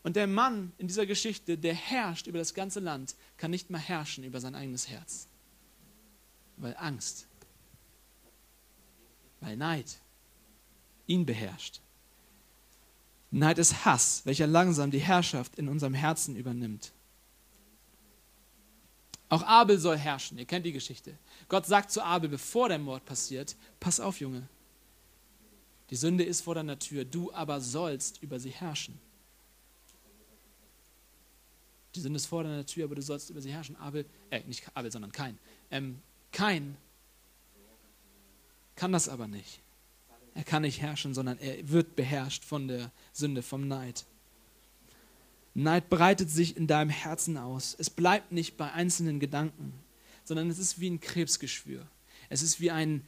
[0.04, 3.80] Und der Mann in dieser Geschichte, der herrscht über das ganze Land, kann nicht mal
[3.80, 5.26] herrschen über sein eigenes Herz.
[6.58, 7.26] Weil Angst,
[9.40, 9.98] weil Neid
[11.06, 11.80] ihn beherrscht.
[13.30, 16.92] Neid ist Hass, welcher langsam die Herrschaft in unserem Herzen übernimmt.
[19.28, 20.38] Auch Abel soll herrschen.
[20.38, 21.18] Ihr kennt die Geschichte.
[21.48, 24.48] Gott sagt zu Abel, bevor der Mord passiert, pass auf, Junge.
[25.90, 28.98] Die Sünde ist vor deiner Tür, du aber sollst über sie herrschen.
[31.94, 33.76] Die Sünde ist vor deiner Tür, aber du sollst über sie herrschen.
[33.76, 35.38] Abel, äh, nicht Abel, sondern Kain.
[35.70, 36.00] Ähm,
[36.32, 36.76] Kain
[38.76, 39.60] kann das aber nicht.
[40.34, 44.06] Er kann nicht herrschen, sondern er wird beherrscht von der Sünde, vom Neid.
[45.54, 47.74] Neid breitet sich in deinem Herzen aus.
[47.76, 49.72] Es bleibt nicht bei einzelnen Gedanken,
[50.22, 51.84] sondern es ist wie ein Krebsgeschwür.
[52.28, 53.04] Es ist wie ein,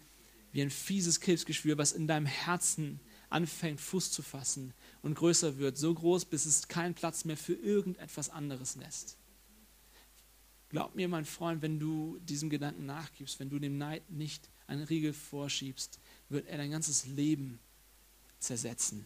[0.51, 5.79] wie ein fieses Krebsgeschwür, was in deinem Herzen anfängt, Fuß zu fassen und größer wird,
[5.79, 9.17] so groß, bis es keinen Platz mehr für irgendetwas anderes lässt.
[10.71, 14.85] Glaub mir, mein Freund, wenn du diesem Gedanken nachgibst, wenn du dem Neid nicht einen
[14.85, 17.59] Riegel vorschiebst, wird er dein ganzes Leben
[18.39, 19.05] zersetzen.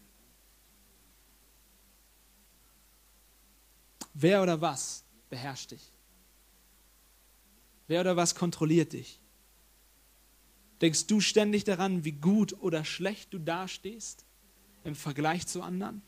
[4.12, 5.90] Wer oder was beherrscht dich?
[7.88, 9.18] Wer oder was kontrolliert dich?
[10.82, 14.26] Denkst du ständig daran, wie gut oder schlecht du dastehst
[14.84, 16.02] im Vergleich zu anderen?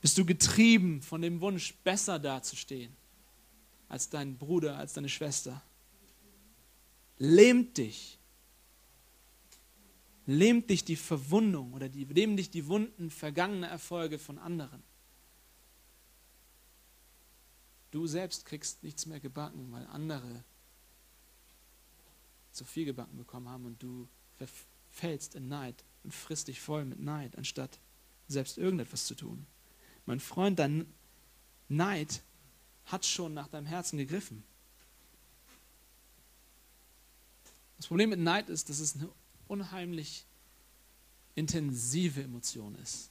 [0.00, 2.96] Bist du getrieben von dem Wunsch, besser dazustehen
[3.88, 5.62] als dein Bruder, als deine Schwester?
[7.18, 8.18] Lähmt dich?
[10.26, 14.82] Lähmt dich die Verwundung oder die, lähmen dich die Wunden vergangener Erfolge von anderen?
[17.90, 20.44] Du selbst kriegst nichts mehr gebacken, weil andere
[22.52, 27.00] zu viel gebacken bekommen haben und du verfällst in Neid und frisst dich voll mit
[27.00, 27.78] Neid, anstatt
[28.26, 29.46] selbst irgendetwas zu tun.
[30.04, 30.92] Mein Freund, dein
[31.68, 32.22] Neid
[32.88, 34.42] hat schon nach deinem Herzen gegriffen.
[37.76, 39.08] Das Problem mit Neid ist, dass es eine
[39.46, 40.24] unheimlich
[41.34, 43.10] intensive Emotion ist.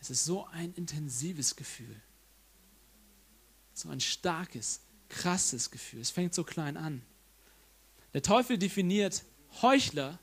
[0.00, 2.00] Es ist so ein intensives Gefühl.
[3.74, 6.00] So ein starkes, krasses Gefühl.
[6.00, 7.02] Es fängt so klein an.
[8.14, 9.24] Der Teufel definiert
[9.60, 10.18] Heuchler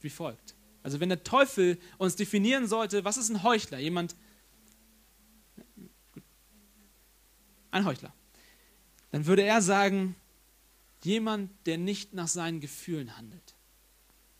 [0.00, 0.54] wie folgt.
[0.82, 3.78] Also wenn der Teufel uns definieren sollte, was ist ein Heuchler?
[3.78, 4.14] Jemand,
[7.76, 8.12] ein Heuchler.
[9.12, 10.16] Dann würde er sagen,
[11.02, 13.54] jemand, der nicht nach seinen Gefühlen handelt.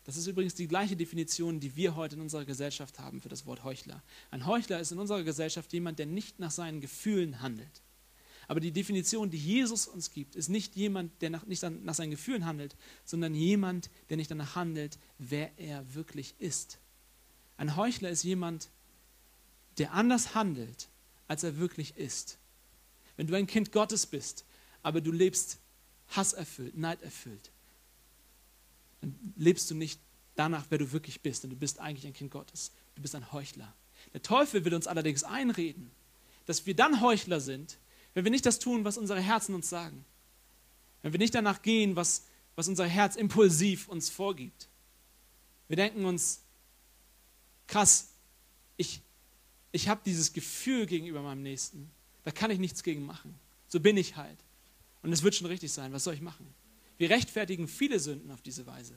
[0.05, 3.44] Das ist übrigens die gleiche Definition, die wir heute in unserer Gesellschaft haben für das
[3.44, 4.03] Wort Heuchler.
[4.31, 7.83] Ein Heuchler ist in unserer Gesellschaft jemand, der nicht nach seinen Gefühlen handelt.
[8.49, 12.12] Aber die Definition, die Jesus uns gibt, ist nicht jemand, der nach, nicht nach seinen
[12.12, 16.79] Gefühlen handelt, sondern jemand, der nicht danach handelt, wer er wirklich ist.
[17.57, 18.68] Ein Heuchler ist jemand,
[19.79, 20.88] der anders handelt,
[21.27, 22.38] als er wirklich ist.
[23.16, 24.44] Wenn du ein Kind Gottes bist,
[24.83, 25.59] aber du lebst
[26.09, 27.50] hasserfüllt, neiderfüllt,
[29.00, 30.00] dann lebst du nicht
[30.35, 32.72] danach, wer du wirklich bist, denn du bist eigentlich ein Kind Gottes.
[32.94, 33.74] Du bist ein Heuchler.
[34.12, 35.90] Der Teufel will uns allerdings einreden,
[36.44, 37.79] dass wir dann Heuchler sind,
[38.14, 40.05] wenn wir nicht das tun, was unsere Herzen uns sagen,
[41.02, 42.24] wenn wir nicht danach gehen, was,
[42.55, 44.68] was unser Herz impulsiv uns vorgibt.
[45.68, 46.42] Wir denken uns,
[47.66, 48.09] krass,
[48.76, 49.02] ich,
[49.72, 51.90] ich habe dieses Gefühl gegenüber meinem Nächsten,
[52.27, 53.39] da kann ich nichts gegen machen.
[53.69, 54.37] So bin ich halt.
[55.05, 56.53] Und es wird schon richtig sein, was soll ich machen?
[56.99, 58.95] Wir rechtfertigen viele Sünden auf diese Weise.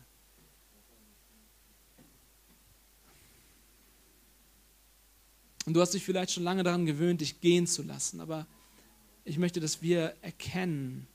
[5.68, 8.48] Und du hast dich vielleicht schon lange daran gewöhnt, dich gehen zu lassen, aber
[9.26, 11.08] ich möchte, dass wir erkennen,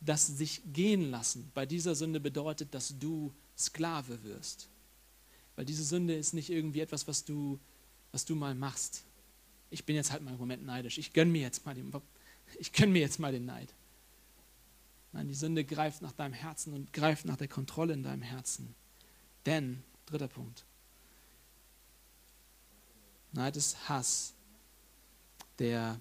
[0.00, 4.68] dass sich gehen lassen bei dieser Sünde bedeutet, dass du Sklave wirst.
[5.56, 7.58] Weil diese Sünde ist nicht irgendwie etwas, was du,
[8.12, 9.02] was du mal machst.
[9.72, 10.98] Ich bin jetzt halt mal im Moment neidisch.
[10.98, 11.92] Ich gönne mir jetzt mal den,
[12.58, 13.74] ich gönn mir jetzt mal den Neid.
[15.12, 18.74] Nein, die Sünde greift nach deinem Herzen und greift nach der Kontrolle in deinem Herzen.
[19.44, 20.64] Denn, dritter Punkt,
[23.32, 24.34] Neid ist Hass,
[25.58, 26.00] der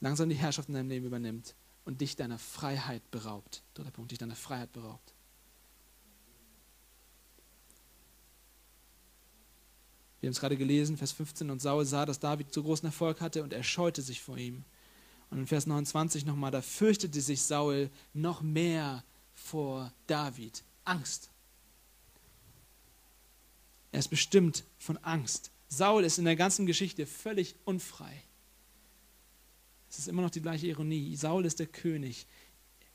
[0.00, 3.62] langsam die Herrschaft in deinem Leben übernimmt und dich deiner Freiheit beraubt.
[3.74, 5.13] Dritter Punkt, dich deiner Freiheit beraubt.
[10.24, 13.20] Wir haben es gerade gelesen, Vers 15, und Saul sah, dass David so großen Erfolg
[13.20, 14.64] hatte und er scheute sich vor ihm.
[15.28, 20.64] Und in Vers 29 nochmal, da fürchtete sich Saul noch mehr vor David.
[20.86, 21.28] Angst.
[23.92, 25.50] Er ist bestimmt von Angst.
[25.68, 28.22] Saul ist in der ganzen Geschichte völlig unfrei.
[29.90, 31.14] Es ist immer noch die gleiche Ironie.
[31.16, 32.26] Saul ist der König.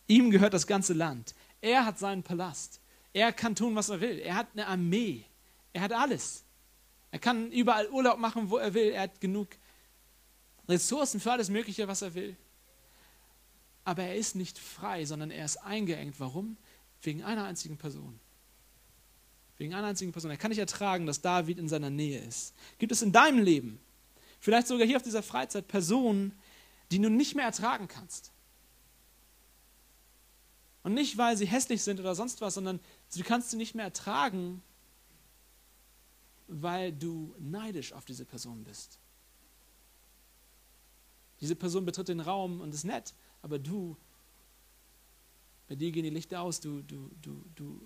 [0.07, 1.35] Ihm gehört das ganze Land.
[1.61, 2.79] Er hat seinen Palast.
[3.13, 4.17] Er kann tun, was er will.
[4.17, 5.25] Er hat eine Armee.
[5.73, 6.43] Er hat alles.
[7.11, 8.91] Er kann überall Urlaub machen, wo er will.
[8.91, 9.49] Er hat genug
[10.67, 12.35] Ressourcen für alles Mögliche, was er will.
[13.83, 16.19] Aber er ist nicht frei, sondern er ist eingeengt.
[16.19, 16.57] Warum?
[17.01, 18.19] Wegen einer einzigen Person.
[19.57, 20.29] Wegen einer einzigen Person.
[20.29, 22.53] Er kann nicht ertragen, dass David in seiner Nähe ist.
[22.77, 23.79] Gibt es in deinem Leben,
[24.39, 26.37] vielleicht sogar hier auf dieser Freizeit, Personen,
[26.91, 28.31] die du nicht mehr ertragen kannst?
[30.83, 32.79] Und nicht, weil sie hässlich sind oder sonst was, sondern
[33.15, 34.61] du kannst sie nicht mehr ertragen,
[36.49, 38.99] weil du neidisch auf diese Person bist.
[41.39, 43.95] Diese Person betritt den Raum und ist nett, aber du,
[45.67, 47.79] bei dir gehen die Lichter aus, du, du, du, du,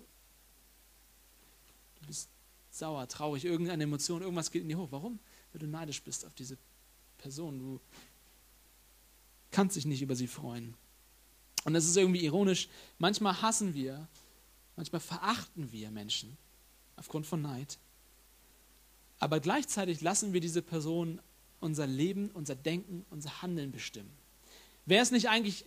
[2.00, 2.28] du bist
[2.70, 4.88] sauer, traurig, irgendeine Emotion, irgendwas geht in dir hoch.
[4.90, 5.20] Warum?
[5.52, 6.58] Weil du neidisch bist auf diese
[7.18, 7.58] Person.
[7.58, 7.80] Du
[9.52, 10.74] kannst dich nicht über sie freuen.
[11.64, 14.08] Und es ist irgendwie ironisch, manchmal hassen wir,
[14.76, 16.36] manchmal verachten wir Menschen
[16.96, 17.78] aufgrund von Neid.
[19.24, 21.18] Aber gleichzeitig lassen wir diese Person
[21.58, 24.12] unser Leben, unser Denken, unser Handeln bestimmen.
[24.84, 25.64] Wäre es nicht eigentlich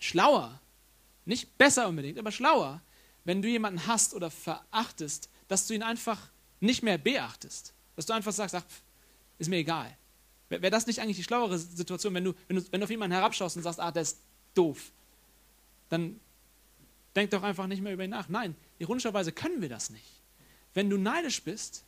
[0.00, 0.60] schlauer,
[1.24, 2.82] nicht besser unbedingt, aber schlauer,
[3.22, 6.18] wenn du jemanden hast oder verachtest, dass du ihn einfach
[6.58, 7.74] nicht mehr beachtest?
[7.94, 8.64] Dass du einfach sagst, ach,
[9.38, 9.96] ist mir egal.
[10.48, 13.14] Wäre das nicht eigentlich die schlauere Situation, wenn du, wenn, du, wenn du auf jemanden
[13.14, 14.18] herabschaust und sagst, ah, der ist
[14.54, 14.90] doof?
[15.90, 16.18] Dann
[17.14, 18.28] denk doch einfach nicht mehr über ihn nach.
[18.28, 20.20] Nein, ironischerweise können wir das nicht.
[20.74, 21.84] Wenn du neidisch bist,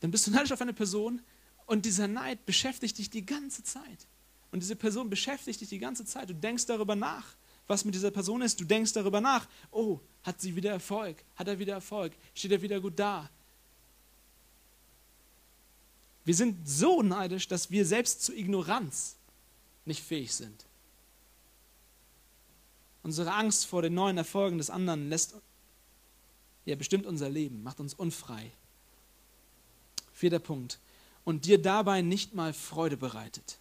[0.00, 1.22] dann bist du neidisch auf eine Person
[1.66, 4.06] und dieser Neid beschäftigt dich die ganze Zeit.
[4.52, 6.30] Und diese Person beschäftigt dich die ganze Zeit.
[6.30, 7.24] Du denkst darüber nach,
[7.66, 8.60] was mit dieser Person ist.
[8.60, 11.16] Du denkst darüber nach, oh, hat sie wieder Erfolg?
[11.34, 12.12] Hat er wieder Erfolg?
[12.34, 13.28] Steht er wieder gut da?
[16.24, 19.16] Wir sind so neidisch, dass wir selbst zu Ignoranz
[19.84, 20.66] nicht fähig sind.
[23.02, 25.34] Unsere Angst vor den neuen Erfolgen des anderen lässt,
[26.64, 28.50] ja, bestimmt unser Leben, macht uns unfrei.
[30.16, 30.78] Vierter Punkt.
[31.24, 33.58] Und dir dabei nicht mal Freude bereitet.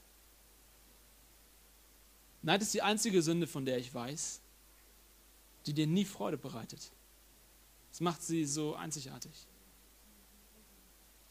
[2.44, 4.40] Neid ist die einzige Sünde, von der ich weiß,
[5.66, 6.92] die dir nie Freude bereitet.
[7.92, 9.34] Das macht sie so einzigartig.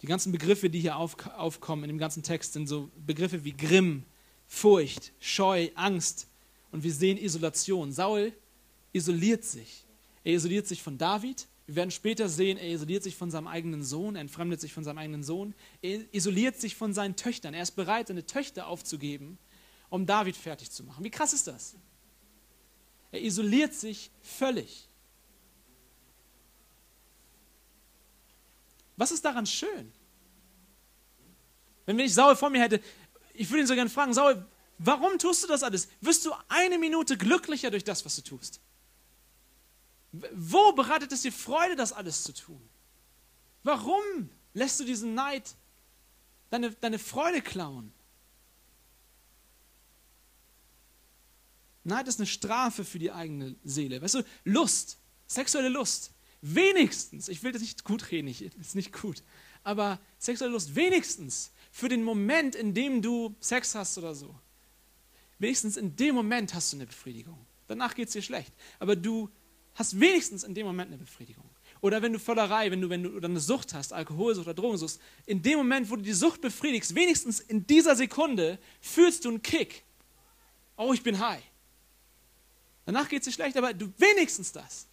[0.02, 3.56] Die ganzen Begriffe, die hier auf, aufkommen in dem ganzen Text, sind so Begriffe wie
[3.56, 4.04] Grimm,
[4.46, 6.26] Furcht, Scheu, Angst.
[6.70, 7.92] Und wir sehen Isolation.
[7.92, 8.34] Saul
[8.92, 9.86] isoliert sich.
[10.22, 13.82] Er isoliert sich von David, wir werden später sehen, er isoliert sich von seinem eigenen
[13.82, 17.54] Sohn, er entfremdet sich von seinem eigenen Sohn, er isoliert sich von seinen Töchtern.
[17.54, 19.38] Er ist bereit, seine Töchter aufzugeben,
[19.88, 21.04] um David fertig zu machen.
[21.04, 21.74] Wie krass ist das?
[23.12, 24.88] Er isoliert sich völlig.
[28.96, 29.90] Was ist daran schön?
[31.86, 32.80] Wenn ich Saul vor mir hätte,
[33.32, 34.46] ich würde ihn so gerne fragen, Saul,
[34.78, 35.88] warum tust du das alles?
[36.00, 38.60] Wirst du eine Minute glücklicher durch das, was du tust?
[40.32, 42.60] Wo bereitet es dir Freude, das alles zu tun?
[43.64, 45.54] Warum lässt du diesen Neid
[46.50, 47.92] deine, deine Freude klauen?
[51.82, 54.00] Neid ist eine Strafe für die eigene Seele.
[54.00, 58.92] Weißt du, Lust, sexuelle Lust, wenigstens, ich will das nicht gut reden, ich, ist nicht
[58.92, 59.22] gut,
[59.64, 64.38] aber sexuelle Lust, wenigstens für den Moment, in dem du Sex hast oder so,
[65.38, 67.44] wenigstens in dem Moment hast du eine Befriedigung.
[67.66, 68.52] Danach geht es dir schlecht.
[68.78, 69.30] Aber du
[69.74, 71.44] hast wenigstens in dem Moment eine Befriedigung.
[71.80, 74.98] Oder wenn du Völlerei, wenn du, wenn du oder eine Sucht hast, Alkoholsucht oder Drogensucht,
[75.26, 79.42] in dem Moment, wo du die Sucht befriedigst, wenigstens in dieser Sekunde fühlst du einen
[79.42, 79.84] Kick.
[80.76, 81.42] Oh, ich bin high.
[82.86, 84.86] Danach geht es dir schlecht, aber du wenigstens das.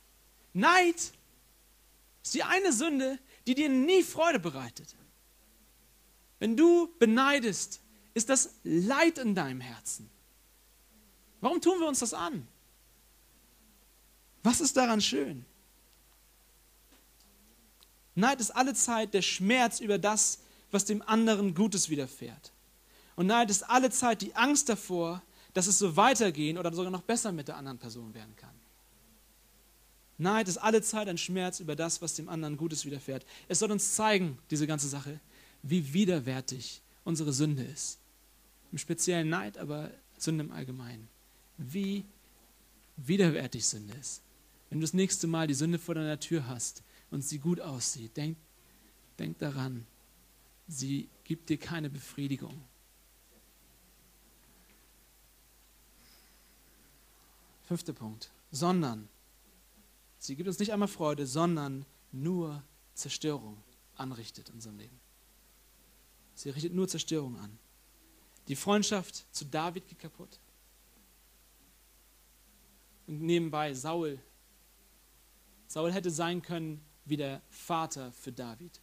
[0.53, 0.95] Neid
[2.23, 4.95] ist die eine Sünde, die dir nie Freude bereitet.
[6.39, 7.81] Wenn du beneidest,
[8.13, 10.09] ist das Leid in deinem Herzen.
[11.39, 12.47] Warum tun wir uns das an?
[14.43, 15.45] Was ist daran schön?
[18.15, 20.39] Neid ist alle Zeit der Schmerz über das,
[20.71, 22.51] was dem anderen Gutes widerfährt.
[23.15, 25.21] Und Neid ist alle Zeit die Angst davor,
[25.53, 28.49] dass es so weitergehen oder sogar noch besser mit der anderen Person werden kann.
[30.17, 33.25] Neid ist alle Zeit ein Schmerz über das, was dem anderen Gutes widerfährt.
[33.47, 35.19] Es soll uns zeigen, diese ganze Sache,
[35.63, 37.97] wie widerwärtig unsere Sünde ist.
[38.71, 41.09] Im speziellen Neid, aber Sünde im Allgemeinen.
[41.57, 42.05] Wie
[42.97, 44.21] widerwärtig Sünde ist.
[44.71, 48.15] Wenn du das nächste Mal die Sünde vor deiner Tür hast und sie gut aussieht,
[48.15, 48.37] denk,
[49.19, 49.85] denk daran,
[50.65, 52.63] sie gibt dir keine Befriedigung.
[57.63, 58.31] Fünfter Punkt.
[58.49, 59.09] Sondern,
[60.19, 62.63] sie gibt uns nicht einmal Freude, sondern nur
[62.93, 63.61] Zerstörung
[63.97, 65.01] anrichtet in unserem Leben.
[66.33, 67.59] Sie richtet nur Zerstörung an.
[68.47, 70.39] Die Freundschaft zu David geht kaputt.
[73.07, 74.17] Und nebenbei Saul.
[75.71, 78.81] Saul hätte sein können wie der Vater für David.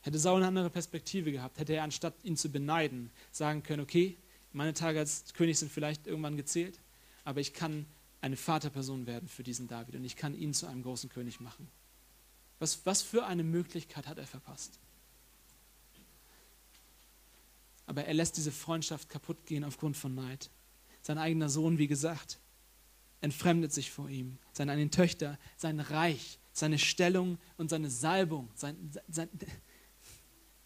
[0.00, 4.16] Hätte Saul eine andere Perspektive gehabt, hätte er anstatt ihn zu beneiden, sagen können, okay,
[4.52, 6.80] meine Tage als König sind vielleicht irgendwann gezählt,
[7.24, 7.86] aber ich kann
[8.20, 11.68] eine Vaterperson werden für diesen David und ich kann ihn zu einem großen König machen.
[12.58, 14.80] Was, was für eine Möglichkeit hat er verpasst?
[17.86, 20.50] Aber er lässt diese Freundschaft kaputt gehen aufgrund von Neid.
[21.02, 22.38] Sein eigener Sohn, wie gesagt,
[23.22, 24.36] entfremdet sich vor ihm.
[24.52, 28.76] Seine eigenen Töchter, sein Reich, seine Stellung und seine Salbung, sein,
[29.08, 29.28] sein,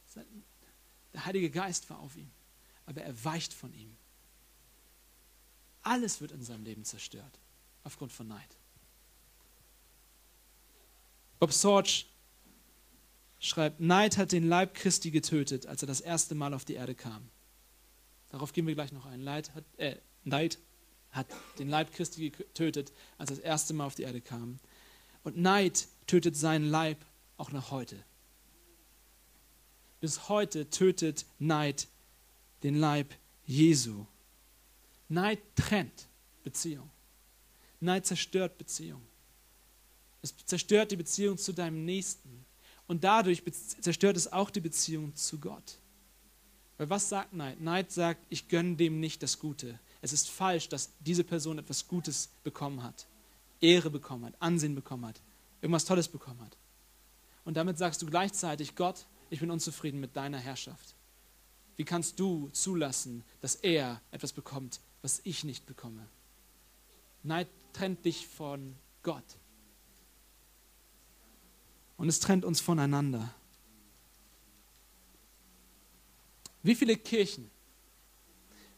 [0.06, 0.22] sein,
[1.12, 2.30] der Heilige Geist war auf ihm,
[2.86, 3.96] aber er weicht von ihm.
[5.82, 7.38] Alles wird in seinem Leben zerstört
[7.84, 8.58] aufgrund von Neid.
[11.38, 12.04] Bob Sorge
[13.38, 16.94] schreibt, Neid hat den Leib Christi getötet, als er das erste Mal auf die Erde
[16.94, 17.28] kam.
[18.30, 19.20] Darauf gehen wir gleich noch ein.
[19.20, 20.58] Leid hat, äh, Neid
[21.10, 21.26] hat
[21.58, 24.58] den Leib Christi getötet, als er das erste Mal auf die Erde kam.
[25.24, 27.04] Und Neid tötet seinen Leib
[27.36, 27.96] auch noch heute.
[30.00, 31.88] Bis heute tötet Neid
[32.62, 34.06] den Leib Jesu.
[35.08, 36.06] Neid trennt
[36.44, 36.90] Beziehung.
[37.80, 39.02] Neid zerstört Beziehung.
[40.22, 42.44] Es zerstört die Beziehung zu deinem Nächsten.
[42.86, 43.42] Und dadurch
[43.80, 45.78] zerstört es auch die Beziehung zu Gott.
[46.78, 47.60] Weil was sagt Neid?
[47.60, 49.78] Neid sagt, ich gönne dem nicht das Gute.
[50.02, 53.06] Es ist falsch, dass diese Person etwas Gutes bekommen hat,
[53.60, 55.20] Ehre bekommen hat, Ansehen bekommen hat,
[55.60, 56.56] irgendwas Tolles bekommen hat.
[57.44, 60.94] Und damit sagst du gleichzeitig, Gott, ich bin unzufrieden mit deiner Herrschaft.
[61.76, 66.06] Wie kannst du zulassen, dass er etwas bekommt, was ich nicht bekomme?
[67.22, 69.24] Neid trennt dich von Gott.
[71.96, 73.34] Und es trennt uns voneinander.
[76.62, 77.50] Wie viele Kirchen,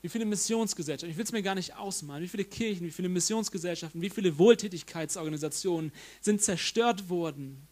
[0.02, 3.08] wie viele Missionsgesellschaften, ich will es mir gar nicht ausmalen, wie viele Kirchen, wie viele
[3.08, 7.68] Missionsgesellschaften, wie viele Wohltätigkeitsorganisationen sind zerstört worden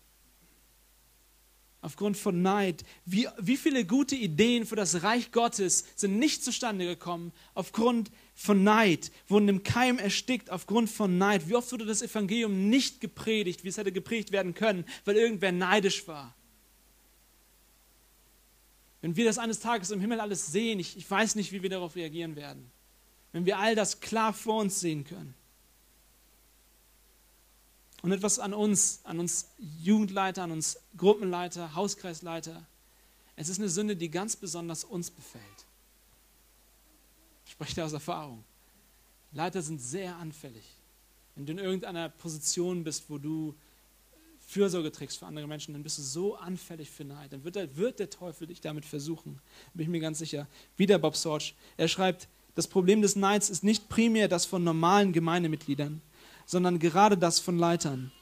[1.87, 2.85] aufgrund von Neid.
[3.05, 8.64] Wie, wie viele gute Ideen für das Reich Gottes sind nicht zustande gekommen aufgrund von
[8.64, 11.49] Neid, wurden im Keim erstickt aufgrund von Neid.
[11.49, 15.53] Wie oft wurde das Evangelium nicht gepredigt, wie es hätte gepredigt werden können, weil irgendwer
[15.53, 16.35] neidisch war.
[19.07, 21.71] Wenn wir das eines Tages im Himmel alles sehen, ich, ich weiß nicht, wie wir
[21.71, 22.69] darauf reagieren werden.
[23.31, 25.33] Wenn wir all das klar vor uns sehen können.
[28.03, 32.67] Und etwas an uns, an uns Jugendleiter, an uns Gruppenleiter, Hauskreisleiter.
[33.37, 35.45] Es ist eine Sünde, die ganz besonders uns befällt.
[37.45, 38.43] Ich spreche da aus Erfahrung.
[39.31, 40.65] Leiter sind sehr anfällig.
[41.37, 43.55] Wenn du in irgendeiner Position bist, wo du
[44.47, 47.32] Fürsorge trägst für andere Menschen, dann bist du so anfällig für Neid.
[47.32, 49.40] Dann wird der, wird der Teufel dich damit versuchen.
[49.74, 50.47] Bin ich mir ganz sicher.
[50.76, 51.53] Wieder Bob Sorge.
[51.76, 56.01] Er schreibt, das Problem des Neids ist nicht primär das von normalen Gemeindemitgliedern,
[56.47, 58.12] sondern gerade das von Leitern.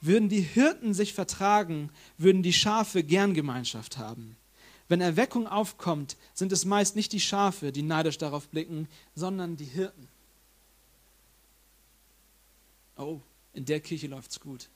[0.00, 4.36] Würden die Hirten sich vertragen, würden die Schafe gern Gemeinschaft haben.
[4.88, 9.64] Wenn Erweckung aufkommt, sind es meist nicht die Schafe, die neidisch darauf blicken, sondern die
[9.64, 10.08] Hirten.
[12.96, 13.20] Oh,
[13.52, 14.68] in der Kirche läuft es gut.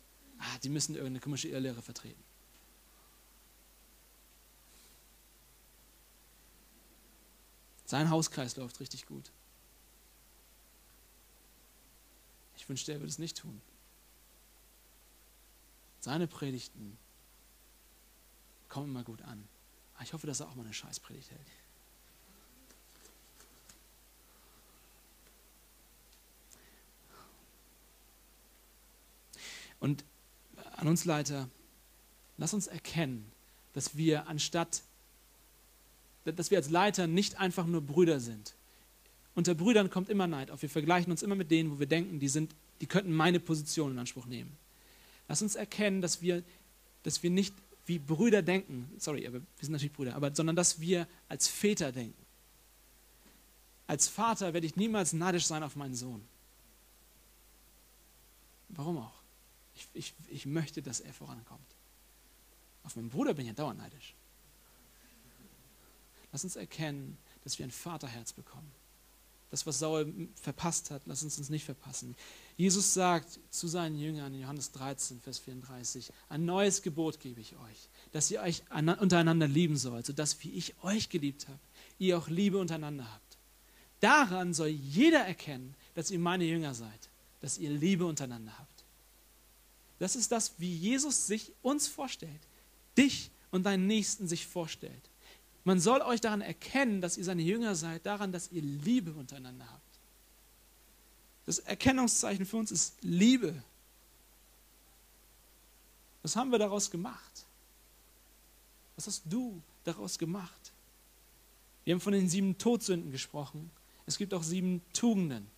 [0.42, 2.22] Ah, die müssen irgendeine komische Irrlehre vertreten.
[7.84, 9.30] Sein Hauskreis läuft richtig gut.
[12.56, 13.60] Ich wünschte, er würde es nicht tun.
[16.00, 16.98] Seine Predigten
[18.68, 19.46] kommen immer gut an.
[19.94, 21.46] Ah, ich hoffe, dass er auch mal eine Scheißpredigt hält.
[29.78, 30.04] Und
[30.82, 31.48] an uns Leiter,
[32.38, 33.30] lass uns erkennen,
[33.72, 34.82] dass wir anstatt,
[36.24, 38.54] dass wir als Leiter nicht einfach nur Brüder sind,
[39.34, 40.60] unter Brüdern kommt immer Neid auf.
[40.60, 43.92] Wir vergleichen uns immer mit denen, wo wir denken, die, sind, die könnten meine Position
[43.92, 44.58] in Anspruch nehmen.
[45.28, 46.42] Lass uns erkennen, dass wir,
[47.04, 47.54] dass wir nicht
[47.86, 51.92] wie Brüder denken, sorry, aber wir sind natürlich Brüder, aber, sondern dass wir als Väter
[51.92, 52.20] denken.
[53.86, 56.22] Als Vater werde ich niemals neidisch sein auf meinen Sohn.
[58.68, 59.21] Warum auch?
[59.74, 61.60] Ich, ich, ich möchte, dass er vorankommt.
[62.84, 64.14] Auf meinen Bruder bin ich ja dauernd neidisch.
[66.32, 68.72] Lass uns erkennen, dass wir ein Vaterherz bekommen
[69.52, 70.10] das, was Saul
[70.40, 72.16] verpasst hat, lass uns uns nicht verpassen.
[72.56, 77.54] Jesus sagt zu seinen Jüngern in Johannes 13, Vers 34, ein neues Gebot gebe ich
[77.56, 81.58] euch, dass ihr euch untereinander lieben sollt, sodass, wie ich euch geliebt habe,
[81.98, 83.36] ihr auch Liebe untereinander habt.
[84.00, 87.10] Daran soll jeder erkennen, dass ihr meine Jünger seid,
[87.42, 88.71] dass ihr Liebe untereinander habt.
[90.02, 92.40] Das ist das, wie Jesus sich uns vorstellt,
[92.98, 95.10] dich und deinen Nächsten sich vorstellt.
[95.62, 99.64] Man soll euch daran erkennen, dass ihr seine Jünger seid, daran, dass ihr Liebe untereinander
[99.70, 100.00] habt.
[101.46, 103.62] Das Erkennungszeichen für uns ist Liebe.
[106.22, 107.46] Was haben wir daraus gemacht?
[108.96, 110.72] Was hast du daraus gemacht?
[111.84, 113.70] Wir haben von den sieben Todsünden gesprochen.
[114.06, 115.48] Es gibt auch sieben Tugenden.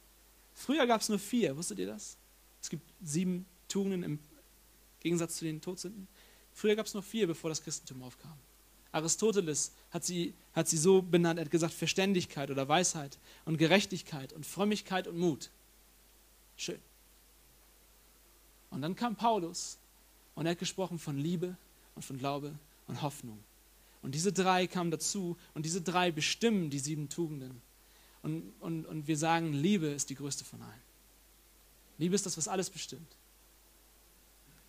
[0.52, 2.18] Früher gab es nur vier, wusstet ihr das?
[2.60, 4.18] Es gibt sieben Tugenden im
[5.04, 6.08] Gegensatz zu den Todsünden.
[6.54, 8.36] Früher gab es nur vier, bevor das Christentum aufkam.
[8.90, 14.32] Aristoteles hat sie, hat sie so benannt, er hat gesagt Verständigkeit oder Weisheit und Gerechtigkeit
[14.32, 15.50] und Frömmigkeit und Mut.
[16.56, 16.78] Schön.
[18.70, 19.78] Und dann kam Paulus
[20.34, 21.56] und er hat gesprochen von Liebe
[21.94, 22.54] und von Glaube
[22.86, 23.38] und Hoffnung.
[24.00, 27.60] Und diese drei kamen dazu und diese drei bestimmen die sieben Tugenden.
[28.22, 30.82] Und, und, und wir sagen, Liebe ist die größte von allen.
[31.98, 33.16] Liebe ist das, was alles bestimmt.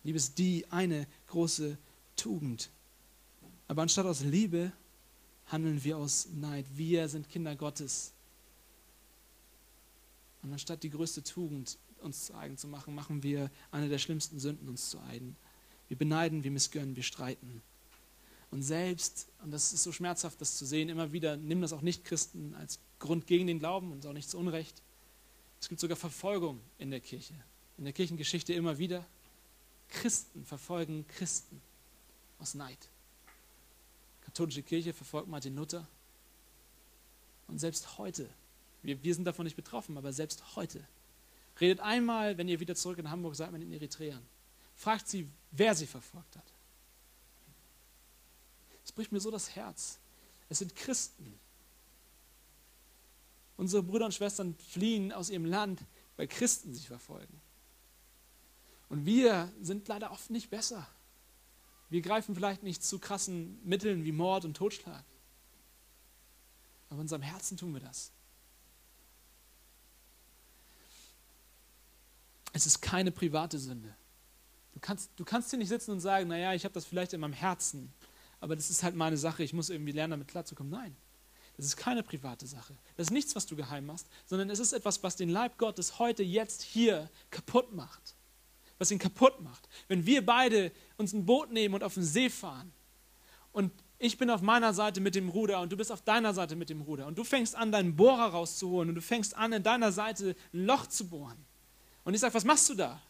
[0.06, 1.76] Liebe ist die eine große
[2.14, 2.70] Tugend.
[3.66, 4.70] Aber anstatt aus Liebe
[5.46, 6.64] handeln wir aus Neid.
[6.76, 8.12] Wir sind Kinder Gottes.
[10.42, 14.38] Und anstatt die größte Tugend uns zu eigen zu machen, machen wir eine der schlimmsten
[14.38, 15.34] Sünden uns zu eigen.
[15.88, 17.60] Wir beneiden, wir missgönnen, wir streiten.
[18.52, 21.82] Und selbst, und das ist so schmerzhaft, das zu sehen, immer wieder, nimm das auch
[21.82, 24.82] nicht Christen als Grund gegen den Glauben und auch nicht zu Unrecht.
[25.60, 27.34] Es gibt sogar Verfolgung in der Kirche.
[27.76, 29.04] In der Kirchengeschichte immer wieder.
[29.88, 31.60] Christen verfolgen Christen
[32.38, 32.88] aus Neid.
[34.20, 35.86] Die katholische Kirche verfolgt Martin Luther.
[37.48, 38.28] Und selbst heute,
[38.82, 40.86] wir, wir sind davon nicht betroffen, aber selbst heute,
[41.60, 44.22] redet einmal, wenn ihr wieder zurück in Hamburg seid, mit den Eritreern.
[44.74, 46.52] Fragt sie, wer sie verfolgt hat.
[48.84, 49.98] Es bricht mir so das Herz.
[50.48, 51.38] Es sind Christen.
[53.56, 55.80] Unsere Brüder und Schwestern fliehen aus ihrem Land,
[56.16, 57.40] weil Christen sie verfolgen.
[58.88, 60.86] Und wir sind leider oft nicht besser.
[61.88, 65.04] Wir greifen vielleicht nicht zu krassen Mitteln wie Mord und Totschlag.
[66.88, 68.12] Aber in unserem Herzen tun wir das.
[72.52, 73.94] Es ist keine private Sünde.
[74.72, 77.20] Du kannst, du kannst hier nicht sitzen und sagen, naja, ich habe das vielleicht in
[77.20, 77.92] meinem Herzen,
[78.40, 80.70] aber das ist halt meine Sache, ich muss irgendwie lernen, damit klarzukommen.
[80.70, 80.94] Nein,
[81.56, 82.76] das ist keine private Sache.
[82.96, 85.98] Das ist nichts, was du geheim machst, sondern es ist etwas, was den Leib Gottes
[85.98, 88.16] heute, jetzt, hier kaputt macht
[88.78, 89.68] was ihn kaputt macht.
[89.88, 92.72] Wenn wir beide uns ein Boot nehmen und auf den See fahren
[93.52, 96.54] und ich bin auf meiner Seite mit dem Ruder und du bist auf deiner Seite
[96.56, 99.62] mit dem Ruder und du fängst an, deinen Bohrer rauszuholen und du fängst an, in
[99.62, 101.44] deiner Seite ein Loch zu bohren.
[102.04, 103.00] Und ich sage, was machst du da?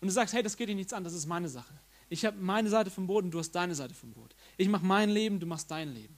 [0.00, 1.72] Und du sagst, hey, das geht dir nichts an, das ist meine Sache.
[2.08, 4.34] Ich habe meine Seite vom Boot und du hast deine Seite vom Boot.
[4.56, 6.16] Ich mache mein Leben, du machst dein Leben.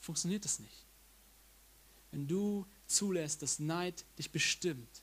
[0.00, 0.86] Funktioniert das nicht.
[2.10, 5.02] Wenn du zulässt, dass Neid dich bestimmt,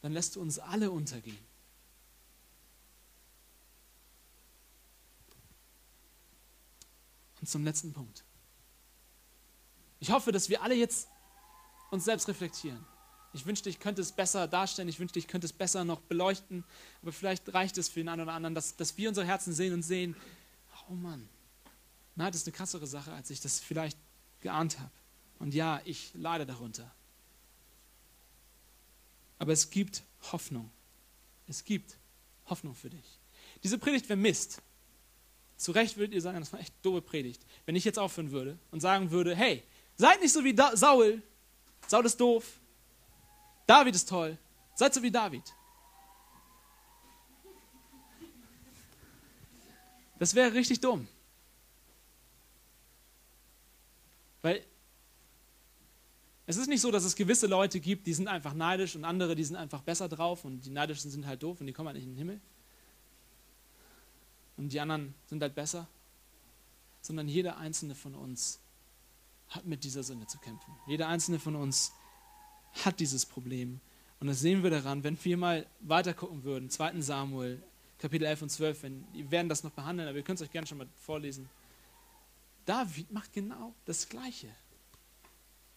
[0.00, 1.36] dann lässt du uns alle untergehen.
[7.40, 8.24] Und zum letzten Punkt.
[10.00, 11.08] Ich hoffe, dass wir alle jetzt
[11.90, 12.84] uns selbst reflektieren.
[13.32, 16.64] Ich wünschte, ich könnte es besser darstellen, ich wünschte, ich könnte es besser noch beleuchten,
[17.02, 19.74] aber vielleicht reicht es für den einen oder anderen, dass, dass wir unsere Herzen sehen
[19.74, 20.16] und sehen,
[20.88, 21.28] oh Mann,
[22.14, 23.98] nein, das ist eine krassere Sache, als ich das vielleicht
[24.40, 24.90] geahnt habe.
[25.38, 26.90] Und ja, ich leide darunter.
[29.38, 30.70] Aber es gibt Hoffnung.
[31.46, 31.98] Es gibt
[32.46, 33.20] Hoffnung für dich.
[33.62, 34.62] Diese Predigt wäre Mist,
[35.56, 37.44] zu Recht würdet ihr sagen, das war echt doofe Predigt.
[37.64, 39.62] Wenn ich jetzt aufhören würde und sagen würde, hey,
[39.96, 41.22] seid nicht so wie da Saul.
[41.86, 42.60] Saul ist doof.
[43.66, 44.36] David ist toll.
[44.74, 45.42] Seid so wie David.
[50.18, 51.08] Das wäre richtig dumm.
[54.42, 54.62] Weil
[56.46, 59.34] es ist nicht so, dass es gewisse Leute gibt, die sind einfach neidisch und andere,
[59.34, 61.96] die sind einfach besser drauf und die neidischen sind halt doof und die kommen halt
[61.96, 62.40] nicht in den Himmel
[64.56, 65.86] und die anderen sind halt besser,
[67.02, 68.60] sondern jeder einzelne von uns
[69.48, 70.74] hat mit dieser Sünde zu kämpfen.
[70.86, 71.92] Jeder einzelne von uns
[72.84, 73.80] hat dieses Problem.
[74.18, 77.00] Und das sehen wir daran, wenn wir mal weiter gucken würden, 2.
[77.00, 77.62] Samuel,
[77.98, 80.52] Kapitel 11 und 12, wenn, wir werden das noch behandeln, aber ihr könnt es euch
[80.52, 81.48] gerne schon mal vorlesen.
[82.64, 84.48] David macht genau das Gleiche.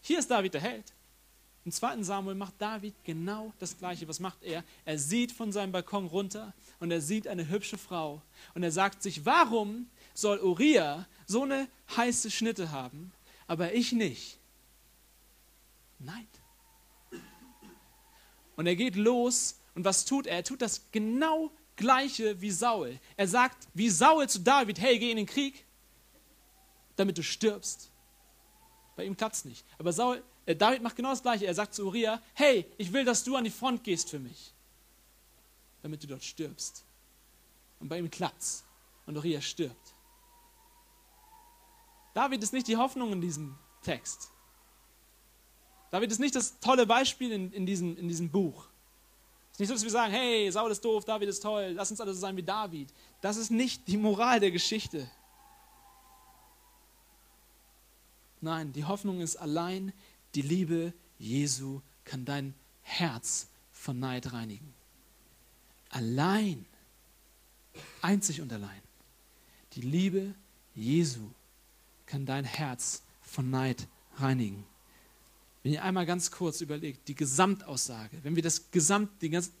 [0.02, 0.92] Hier ist David der Held.
[1.64, 4.08] Im zweiten Samuel macht David genau das Gleiche.
[4.08, 4.64] Was macht er?
[4.86, 8.22] Er sieht von seinem Balkon runter und er sieht eine hübsche Frau.
[8.54, 13.12] Und er sagt sich, warum soll Uriah so eine heiße Schnitte haben,
[13.46, 14.38] aber ich nicht?
[15.98, 16.26] Nein.
[18.56, 20.36] Und er geht los und was tut er?
[20.36, 22.98] Er tut das genau Gleiche wie Saul.
[23.16, 25.64] Er sagt wie Saul zu David, hey, geh in den Krieg,
[26.96, 27.90] damit du stirbst.
[28.96, 29.64] Bei ihm klappt es nicht.
[29.78, 31.46] Aber Saul, David macht genau das Gleiche.
[31.46, 34.52] Er sagt zu Uriah, hey, ich will, dass du an die Front gehst für mich,
[35.82, 36.84] damit du dort stirbst.
[37.78, 38.64] Und bei ihm klappt's.
[39.06, 39.94] Und Uriah stirbt.
[42.14, 44.30] David ist nicht die Hoffnung in diesem Text.
[45.90, 48.66] David ist nicht das tolle Beispiel in, in, diesem, in diesem Buch.
[49.50, 51.90] Es ist nicht so, dass wir sagen, hey, Saul ist doof, David ist toll, lass
[51.90, 52.92] uns alle so sein wie David.
[53.20, 55.10] Das ist nicht die Moral der Geschichte.
[58.40, 59.92] Nein, die Hoffnung ist allein,
[60.34, 64.72] die Liebe Jesu kann dein Herz von Neid reinigen.
[65.90, 66.64] Allein,
[68.02, 68.82] einzig und allein,
[69.72, 70.34] die Liebe
[70.74, 71.30] Jesu
[72.06, 74.64] kann dein Herz von Neid reinigen.
[75.62, 79.52] Wenn ihr einmal ganz kurz überlegt, die Gesamtaussage, wenn wir das Gesamt, die, ganz,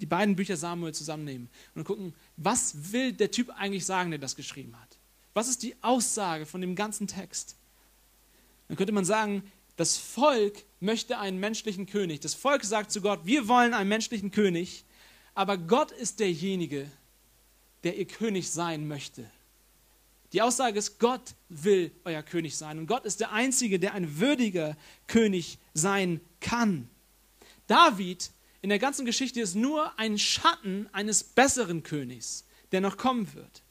[0.00, 4.36] die beiden Bücher Samuel zusammennehmen und gucken, was will der Typ eigentlich sagen, der das
[4.36, 4.98] geschrieben hat?
[5.32, 7.56] Was ist die Aussage von dem ganzen Text?
[8.66, 9.42] Dann könnte man sagen,
[9.78, 12.18] das Volk möchte einen menschlichen König.
[12.18, 14.84] Das Volk sagt zu Gott, wir wollen einen menschlichen König,
[15.34, 16.90] aber Gott ist derjenige,
[17.84, 19.30] der ihr König sein möchte.
[20.32, 24.18] Die Aussage ist, Gott will euer König sein und Gott ist der Einzige, der ein
[24.18, 24.76] würdiger
[25.06, 26.90] König sein kann.
[27.68, 33.32] David in der ganzen Geschichte ist nur ein Schatten eines besseren Königs, der noch kommen
[33.32, 33.62] wird.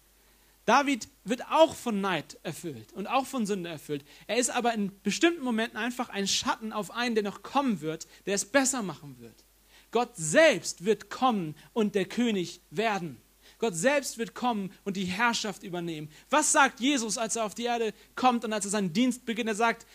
[0.67, 4.03] David wird auch von Neid erfüllt und auch von Sünde erfüllt.
[4.27, 8.05] Er ist aber in bestimmten Momenten einfach ein Schatten auf einen, der noch kommen wird,
[8.25, 9.45] der es besser machen wird.
[9.91, 13.15] Gott selbst wird kommen und der König werden.
[13.59, 16.09] Gott selbst wird kommen und die Herrschaft übernehmen.
[16.29, 19.47] Was sagt Jesus, als er auf die Erde kommt und als er seinen Dienst beginnt?
[19.47, 19.87] Er sagt,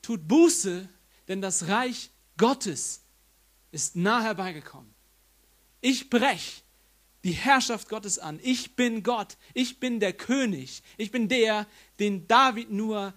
[0.00, 0.88] tut Buße,
[1.28, 3.02] denn das Reich Gottes
[3.72, 4.94] ist nah herbeigekommen.
[5.82, 6.64] Ich brech
[7.24, 8.38] die Herrschaft Gottes an.
[8.42, 9.36] Ich bin Gott.
[9.54, 10.82] Ich bin der König.
[10.96, 11.66] Ich bin der,
[11.98, 13.14] den David nur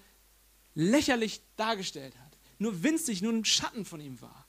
[0.76, 2.38] lächerlich dargestellt hat.
[2.60, 4.46] Nur winzig, nur ein Schatten von ihm war.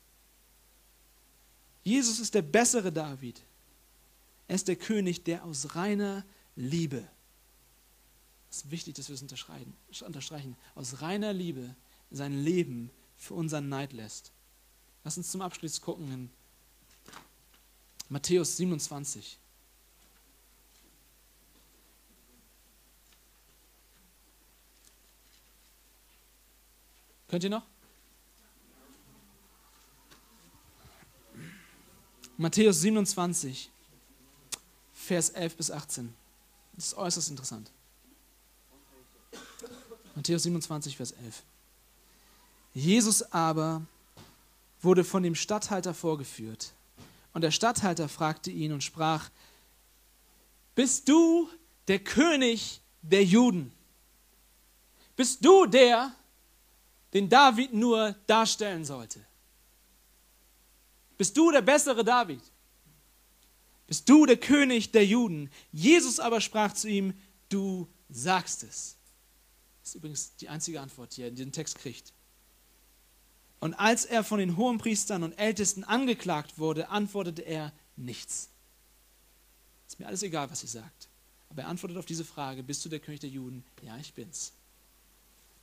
[1.85, 3.43] Jesus ist der bessere David.
[4.49, 6.25] Er ist der König, der aus reiner
[6.57, 7.09] Liebe,
[8.53, 11.75] es ist wichtig, dass wir es unterstreichen, aus reiner Liebe
[12.11, 14.31] sein Leben für unseren Neid lässt.
[15.05, 16.31] Lass uns zum Abschluss gucken in
[18.11, 19.39] Matthäus 27.
[27.33, 27.63] Könnt ihr noch?
[32.37, 33.71] Matthäus 27.
[34.93, 36.13] Vers 11 bis 18.
[36.75, 37.71] Das ist äußerst interessant.
[40.15, 41.43] Matthäus 27, Vers 11.
[42.75, 43.81] Jesus aber
[44.83, 46.75] wurde von dem Statthalter vorgeführt.
[47.33, 49.31] Und der Statthalter fragte ihn und sprach,
[50.75, 51.49] bist du
[51.89, 53.73] der König der Juden?
[55.17, 56.15] Bist du der,
[57.13, 59.25] den David nur darstellen sollte?
[61.19, 62.41] Bist du der bessere David?
[63.87, 65.51] Bist du der König der Juden?
[65.71, 67.15] Jesus aber sprach zu ihm,
[67.49, 68.97] du sagst es.
[69.81, 72.13] Das ist übrigens die einzige Antwort, die er in diesem Text kriegt.
[73.61, 78.49] Und als er von den Hohenpriestern und Ältesten angeklagt wurde, antwortete er nichts.
[79.87, 81.09] Ist mir alles egal, was ihr sagt.
[81.51, 83.63] Aber er antwortet auf diese Frage, bist du der König der Juden?
[83.83, 84.53] Ja, ich bin's.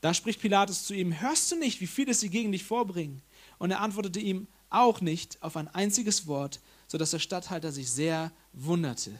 [0.02, 3.22] Da spricht Pilatus zu ihm, hörst du nicht, wie vieles sie gegen dich vorbringen?
[3.58, 8.32] Und er antwortete ihm auch nicht auf ein einziges Wort, sodass der Statthalter sich sehr
[8.54, 9.12] wunderte.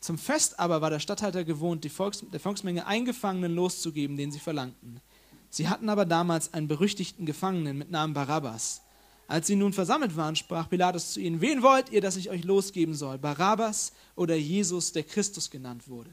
[0.00, 4.38] Zum Fest aber war der Statthalter gewohnt, Volks der Volksmenge einen Gefangenen loszugeben, den sie
[4.38, 5.00] verlangten.
[5.50, 8.82] Sie hatten aber damals einen berüchtigten Gefangenen mit Namen Barabbas.
[9.28, 12.44] Als sie nun versammelt waren, sprach Pilatus zu ihnen, wen wollt ihr, dass ich euch
[12.44, 16.10] losgeben soll, Barabbas oder Jesus, der Christus genannt wurde?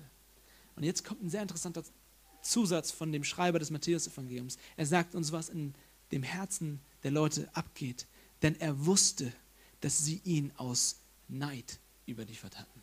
[0.75, 1.83] Und jetzt kommt ein sehr interessanter
[2.41, 4.57] Zusatz von dem Schreiber des Matthäus-Evangeliums.
[4.77, 5.73] Er sagt uns, was in
[6.11, 8.07] dem Herzen der Leute abgeht.
[8.41, 9.31] Denn er wusste,
[9.81, 12.81] dass sie ihn aus Neid überliefert hatten.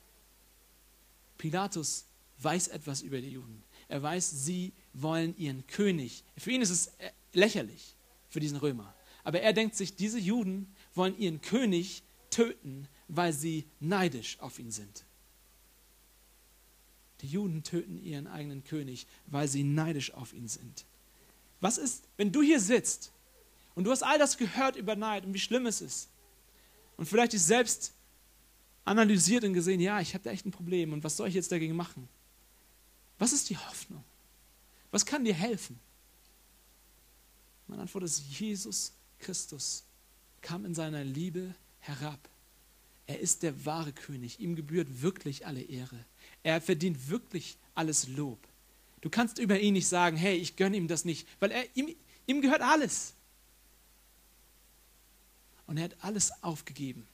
[1.36, 2.06] Pilatus
[2.38, 3.62] weiß etwas über die Juden.
[3.88, 6.24] Er weiß, sie wollen ihren König.
[6.36, 7.96] Für ihn ist es äh, lächerlich,
[8.28, 8.94] für diesen Römer.
[9.24, 14.70] Aber er denkt sich, diese Juden wollen ihren König töten, weil sie neidisch auf ihn
[14.70, 15.04] sind.
[17.20, 20.84] Die Juden töten ihren eigenen König, weil sie neidisch auf ihn sind.
[21.60, 23.12] Was ist, wenn du hier sitzt
[23.74, 26.08] und du hast all das gehört über Neid und wie schlimm es ist?
[26.96, 27.92] Und vielleicht dich selbst
[28.84, 31.52] analysiert und gesehen, ja, ich habe da echt ein Problem und was soll ich jetzt
[31.52, 32.08] dagegen machen?
[33.18, 34.04] Was ist die Hoffnung?
[34.90, 35.78] Was kann dir helfen?
[37.66, 39.84] Meine Antwort ist, Jesus Christus
[40.40, 42.18] kam in seiner Liebe herab.
[43.06, 44.40] Er ist der wahre König.
[44.40, 46.04] Ihm gebührt wirklich alle Ehre.
[46.48, 48.38] Er verdient wirklich alles Lob.
[49.02, 51.94] Du kannst über ihn nicht sagen, hey, ich gönne ihm das nicht, weil er, ihm,
[52.26, 53.12] ihm gehört alles.
[55.66, 57.06] Und er hat alles aufgegeben,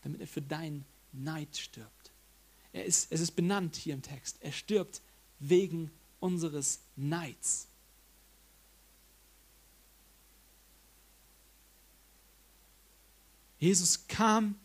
[0.00, 2.10] damit er für deinen Neid stirbt.
[2.72, 4.38] Er ist, es ist benannt hier im Text.
[4.40, 5.02] Er stirbt
[5.40, 7.66] wegen unseres Neids.
[13.58, 14.58] Jesus kam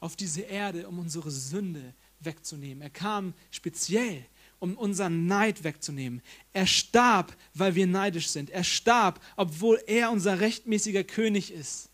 [0.00, 2.82] auf diese Erde, um unsere Sünde wegzunehmen.
[2.82, 4.24] Er kam speziell,
[4.58, 6.22] um unseren Neid wegzunehmen.
[6.52, 8.50] Er starb, weil wir neidisch sind.
[8.50, 11.90] Er starb, obwohl er unser rechtmäßiger König ist.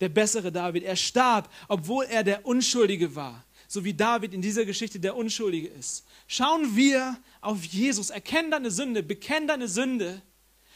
[0.00, 0.84] Der bessere David.
[0.84, 3.44] Er starb, obwohl er der Unschuldige war.
[3.68, 6.04] So wie David in dieser Geschichte der Unschuldige ist.
[6.26, 8.10] Schauen wir auf Jesus.
[8.10, 10.22] Erkenn deine Sünde, bekenn deine Sünde.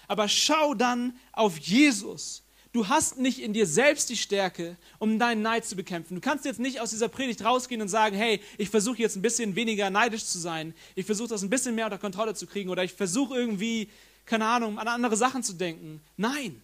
[0.07, 2.42] Aber schau dann auf Jesus
[2.72, 6.14] Du hast nicht in dir selbst die Stärke, um deinen Neid zu bekämpfen.
[6.14, 9.22] Du kannst jetzt nicht aus dieser Predigt rausgehen und sagen, hey, ich versuche jetzt ein
[9.22, 10.74] bisschen weniger neidisch zu sein.
[10.94, 13.88] Ich versuche das ein bisschen mehr unter Kontrolle zu kriegen oder ich versuche irgendwie,
[14.26, 16.02] keine Ahnung, an andere Sachen zu denken.
[16.16, 16.62] Nein.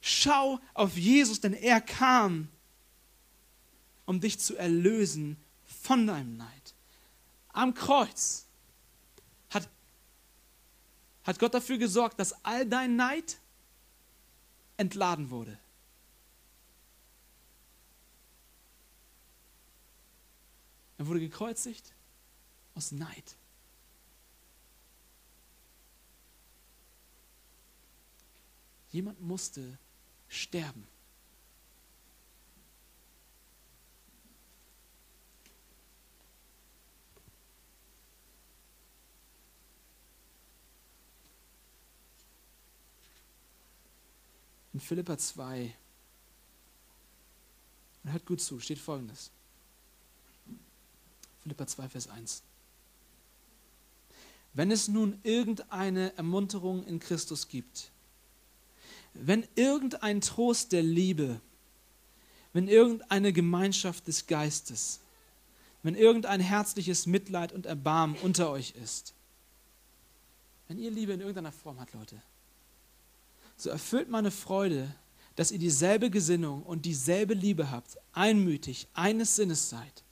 [0.00, 2.48] Schau auf Jesus, denn er kam,
[4.04, 6.74] um dich zu erlösen von deinem Neid.
[7.52, 8.46] Am Kreuz
[9.50, 9.68] hat,
[11.22, 13.38] hat Gott dafür gesorgt, dass all dein Neid
[14.82, 15.56] entladen wurde.
[20.98, 21.92] Er wurde gekreuzigt
[22.74, 23.36] aus Neid.
[28.90, 29.78] Jemand musste
[30.28, 30.86] sterben.
[44.72, 45.74] In Philippa 2.
[48.04, 49.30] Und hört gut zu, steht folgendes.
[51.42, 52.42] Philippa 2, Vers 1.
[54.54, 57.90] Wenn es nun irgendeine Ermunterung in Christus gibt,
[59.14, 61.40] wenn irgendein Trost der Liebe,
[62.52, 65.00] wenn irgendeine Gemeinschaft des Geistes,
[65.82, 69.14] wenn irgendein herzliches Mitleid und Erbarmen unter euch ist,
[70.68, 72.22] wenn ihr Liebe in irgendeiner Form habt, Leute,
[73.62, 74.92] so erfüllt meine Freude,
[75.36, 80.02] dass ihr dieselbe Gesinnung und dieselbe Liebe habt, einmütig, eines Sinnes seid.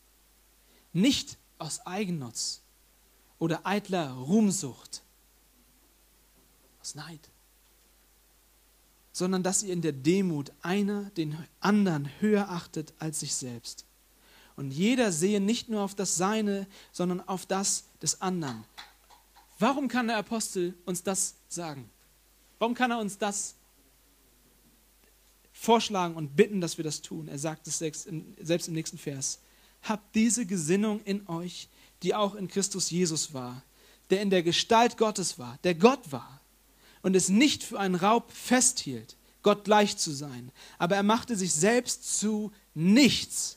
[0.92, 2.62] Nicht aus Eigennutz
[3.38, 5.02] oder eitler Ruhmsucht,
[6.80, 7.28] aus Neid,
[9.12, 13.84] sondern dass ihr in der Demut einer den anderen höher achtet als sich selbst.
[14.56, 18.64] Und jeder sehe nicht nur auf das Seine, sondern auf das des anderen.
[19.58, 21.90] Warum kann der Apostel uns das sagen?
[22.60, 23.54] Warum kann er uns das
[25.50, 27.26] vorschlagen und bitten, dass wir das tun?
[27.26, 29.40] Er sagt es selbst im nächsten Vers.
[29.82, 31.68] Habt diese Gesinnung in euch,
[32.02, 33.62] die auch in Christus Jesus war,
[34.10, 36.42] der in der Gestalt Gottes war, der Gott war
[37.00, 40.52] und es nicht für einen Raub festhielt, Gott gleich zu sein.
[40.76, 43.56] Aber er machte sich selbst zu nichts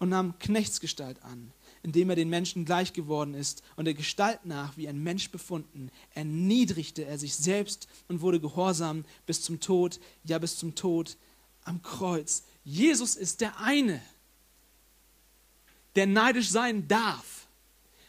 [0.00, 1.52] und nahm Knechtsgestalt an
[1.82, 5.90] indem er den Menschen gleich geworden ist und der Gestalt nach wie ein Mensch befunden,
[6.14, 11.16] erniedrigte er sich selbst und wurde gehorsam bis zum Tod, ja bis zum Tod
[11.64, 12.44] am Kreuz.
[12.64, 14.02] Jesus ist der eine,
[15.96, 17.46] der neidisch sein darf,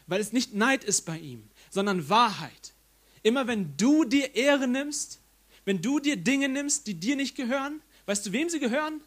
[0.06, 2.74] weil es nicht Neid ist bei ihm, sondern Wahrheit.
[3.22, 5.20] Immer wenn du dir Ehre nimmst,
[5.64, 9.00] wenn du dir Dinge nimmst, die dir nicht gehören, weißt du, wem sie gehören?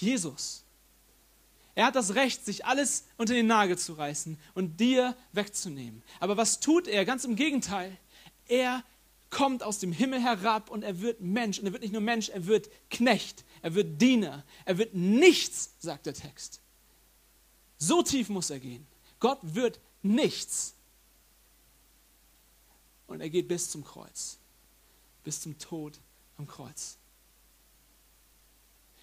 [0.00, 0.64] Jesus.
[1.78, 6.02] Er hat das Recht, sich alles unter den Nagel zu reißen und dir wegzunehmen.
[6.18, 7.04] Aber was tut er?
[7.04, 7.96] Ganz im Gegenteil.
[8.48, 8.82] Er
[9.30, 11.60] kommt aus dem Himmel herab und er wird Mensch.
[11.60, 15.70] Und er wird nicht nur Mensch, er wird Knecht, er wird Diener, er wird nichts,
[15.78, 16.60] sagt der Text.
[17.76, 18.84] So tief muss er gehen.
[19.20, 20.74] Gott wird nichts.
[23.06, 24.38] Und er geht bis zum Kreuz,
[25.22, 26.00] bis zum Tod
[26.38, 26.96] am Kreuz.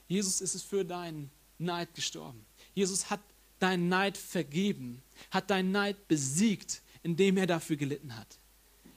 [0.09, 2.45] Jesus ist es für deinen Neid gestorben.
[2.75, 3.21] Jesus hat
[3.59, 5.01] deinen Neid vergeben,
[5.31, 8.37] hat deinen Neid besiegt, indem er dafür gelitten hat,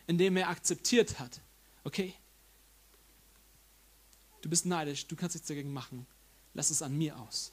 [0.07, 1.41] indem er akzeptiert hat.
[1.85, 2.13] Okay?
[4.43, 6.07] Du bist neidisch, du kannst nichts dagegen machen.
[6.55, 7.53] Lass es an mir aus.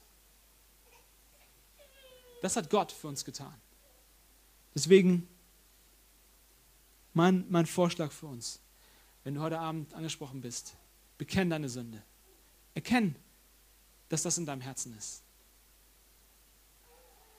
[2.41, 3.53] Das hat Gott für uns getan.
[4.73, 5.28] Deswegen
[7.13, 8.59] mein, mein Vorschlag für uns,
[9.23, 10.76] wenn du heute Abend angesprochen bist,
[11.17, 12.03] bekenn deine Sünde.
[12.73, 13.15] Erkenn,
[14.09, 15.24] dass das in deinem Herzen ist.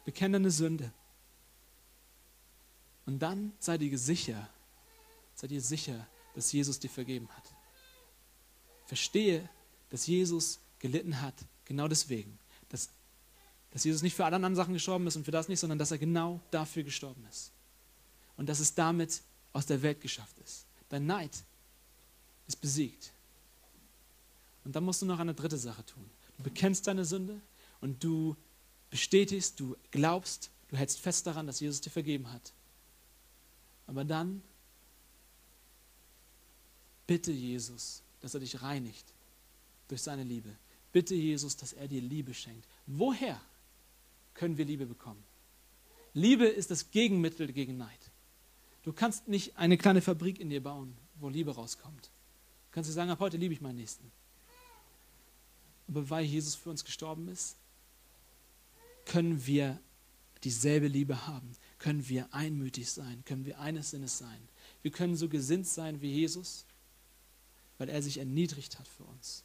[0.06, 0.92] Bekenne eine Sünde.
[3.06, 4.48] Und dann sei dir sicher,
[5.34, 7.42] sei dir sicher, dass Jesus dir vergeben hat.
[8.86, 9.48] Verstehe,
[9.90, 11.34] dass Jesus gelitten hat,
[11.64, 12.38] genau deswegen.
[12.68, 12.88] Dass,
[13.72, 15.90] dass Jesus nicht für alle anderen Sachen gestorben ist und für das nicht, sondern dass
[15.90, 17.50] er genau dafür gestorben ist.
[18.36, 20.66] Und dass es damit aus der Welt geschafft ist.
[20.88, 21.32] Dein Neid
[22.46, 23.12] ist besiegt.
[24.64, 26.08] Und dann musst du noch eine dritte Sache tun.
[26.36, 27.40] Du bekennst deine Sünde
[27.80, 28.36] und du
[28.90, 32.52] bestätigst, du glaubst, du hältst fest daran, dass Jesus dir vergeben hat.
[33.86, 34.42] Aber dann
[37.06, 39.06] bitte Jesus, dass er dich reinigt
[39.88, 40.56] durch seine Liebe.
[40.92, 42.66] Bitte Jesus, dass er dir Liebe schenkt.
[42.86, 43.40] Woher
[44.34, 45.22] können wir Liebe bekommen?
[46.14, 48.10] Liebe ist das Gegenmittel gegen Neid.
[48.82, 52.06] Du kannst nicht eine kleine Fabrik in dir bauen, wo Liebe rauskommt.
[52.06, 54.10] Du kannst dir sagen, ab heute liebe ich meinen Nächsten.
[55.88, 57.56] Aber weil Jesus für uns gestorben ist,
[59.06, 59.80] können wir
[60.44, 64.48] dieselbe Liebe haben, können wir einmütig sein, können wir eines Sinnes sein.
[64.82, 66.66] Wir können so gesinnt sein wie Jesus,
[67.78, 69.44] weil er sich erniedrigt hat für uns.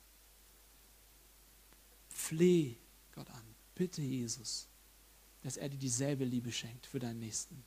[2.09, 2.75] Fleh
[3.13, 3.43] Gott an,
[3.75, 4.67] bitte Jesus,
[5.43, 7.63] dass er dir dieselbe Liebe schenkt für deinen Nächsten.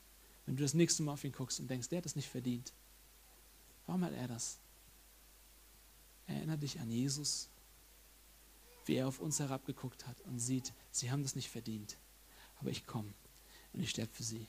[0.47, 2.73] Wenn du das nächste Mal auf ihn guckst und denkst, der hat es nicht verdient,
[3.87, 4.59] warum hat er das?
[6.27, 7.49] Erinnere dich an Jesus,
[8.85, 11.99] wie er auf uns herabgeguckt hat und sieht, sie haben das nicht verdient,
[12.57, 13.15] aber ich komme
[13.73, 14.47] und ich sterbe für sie.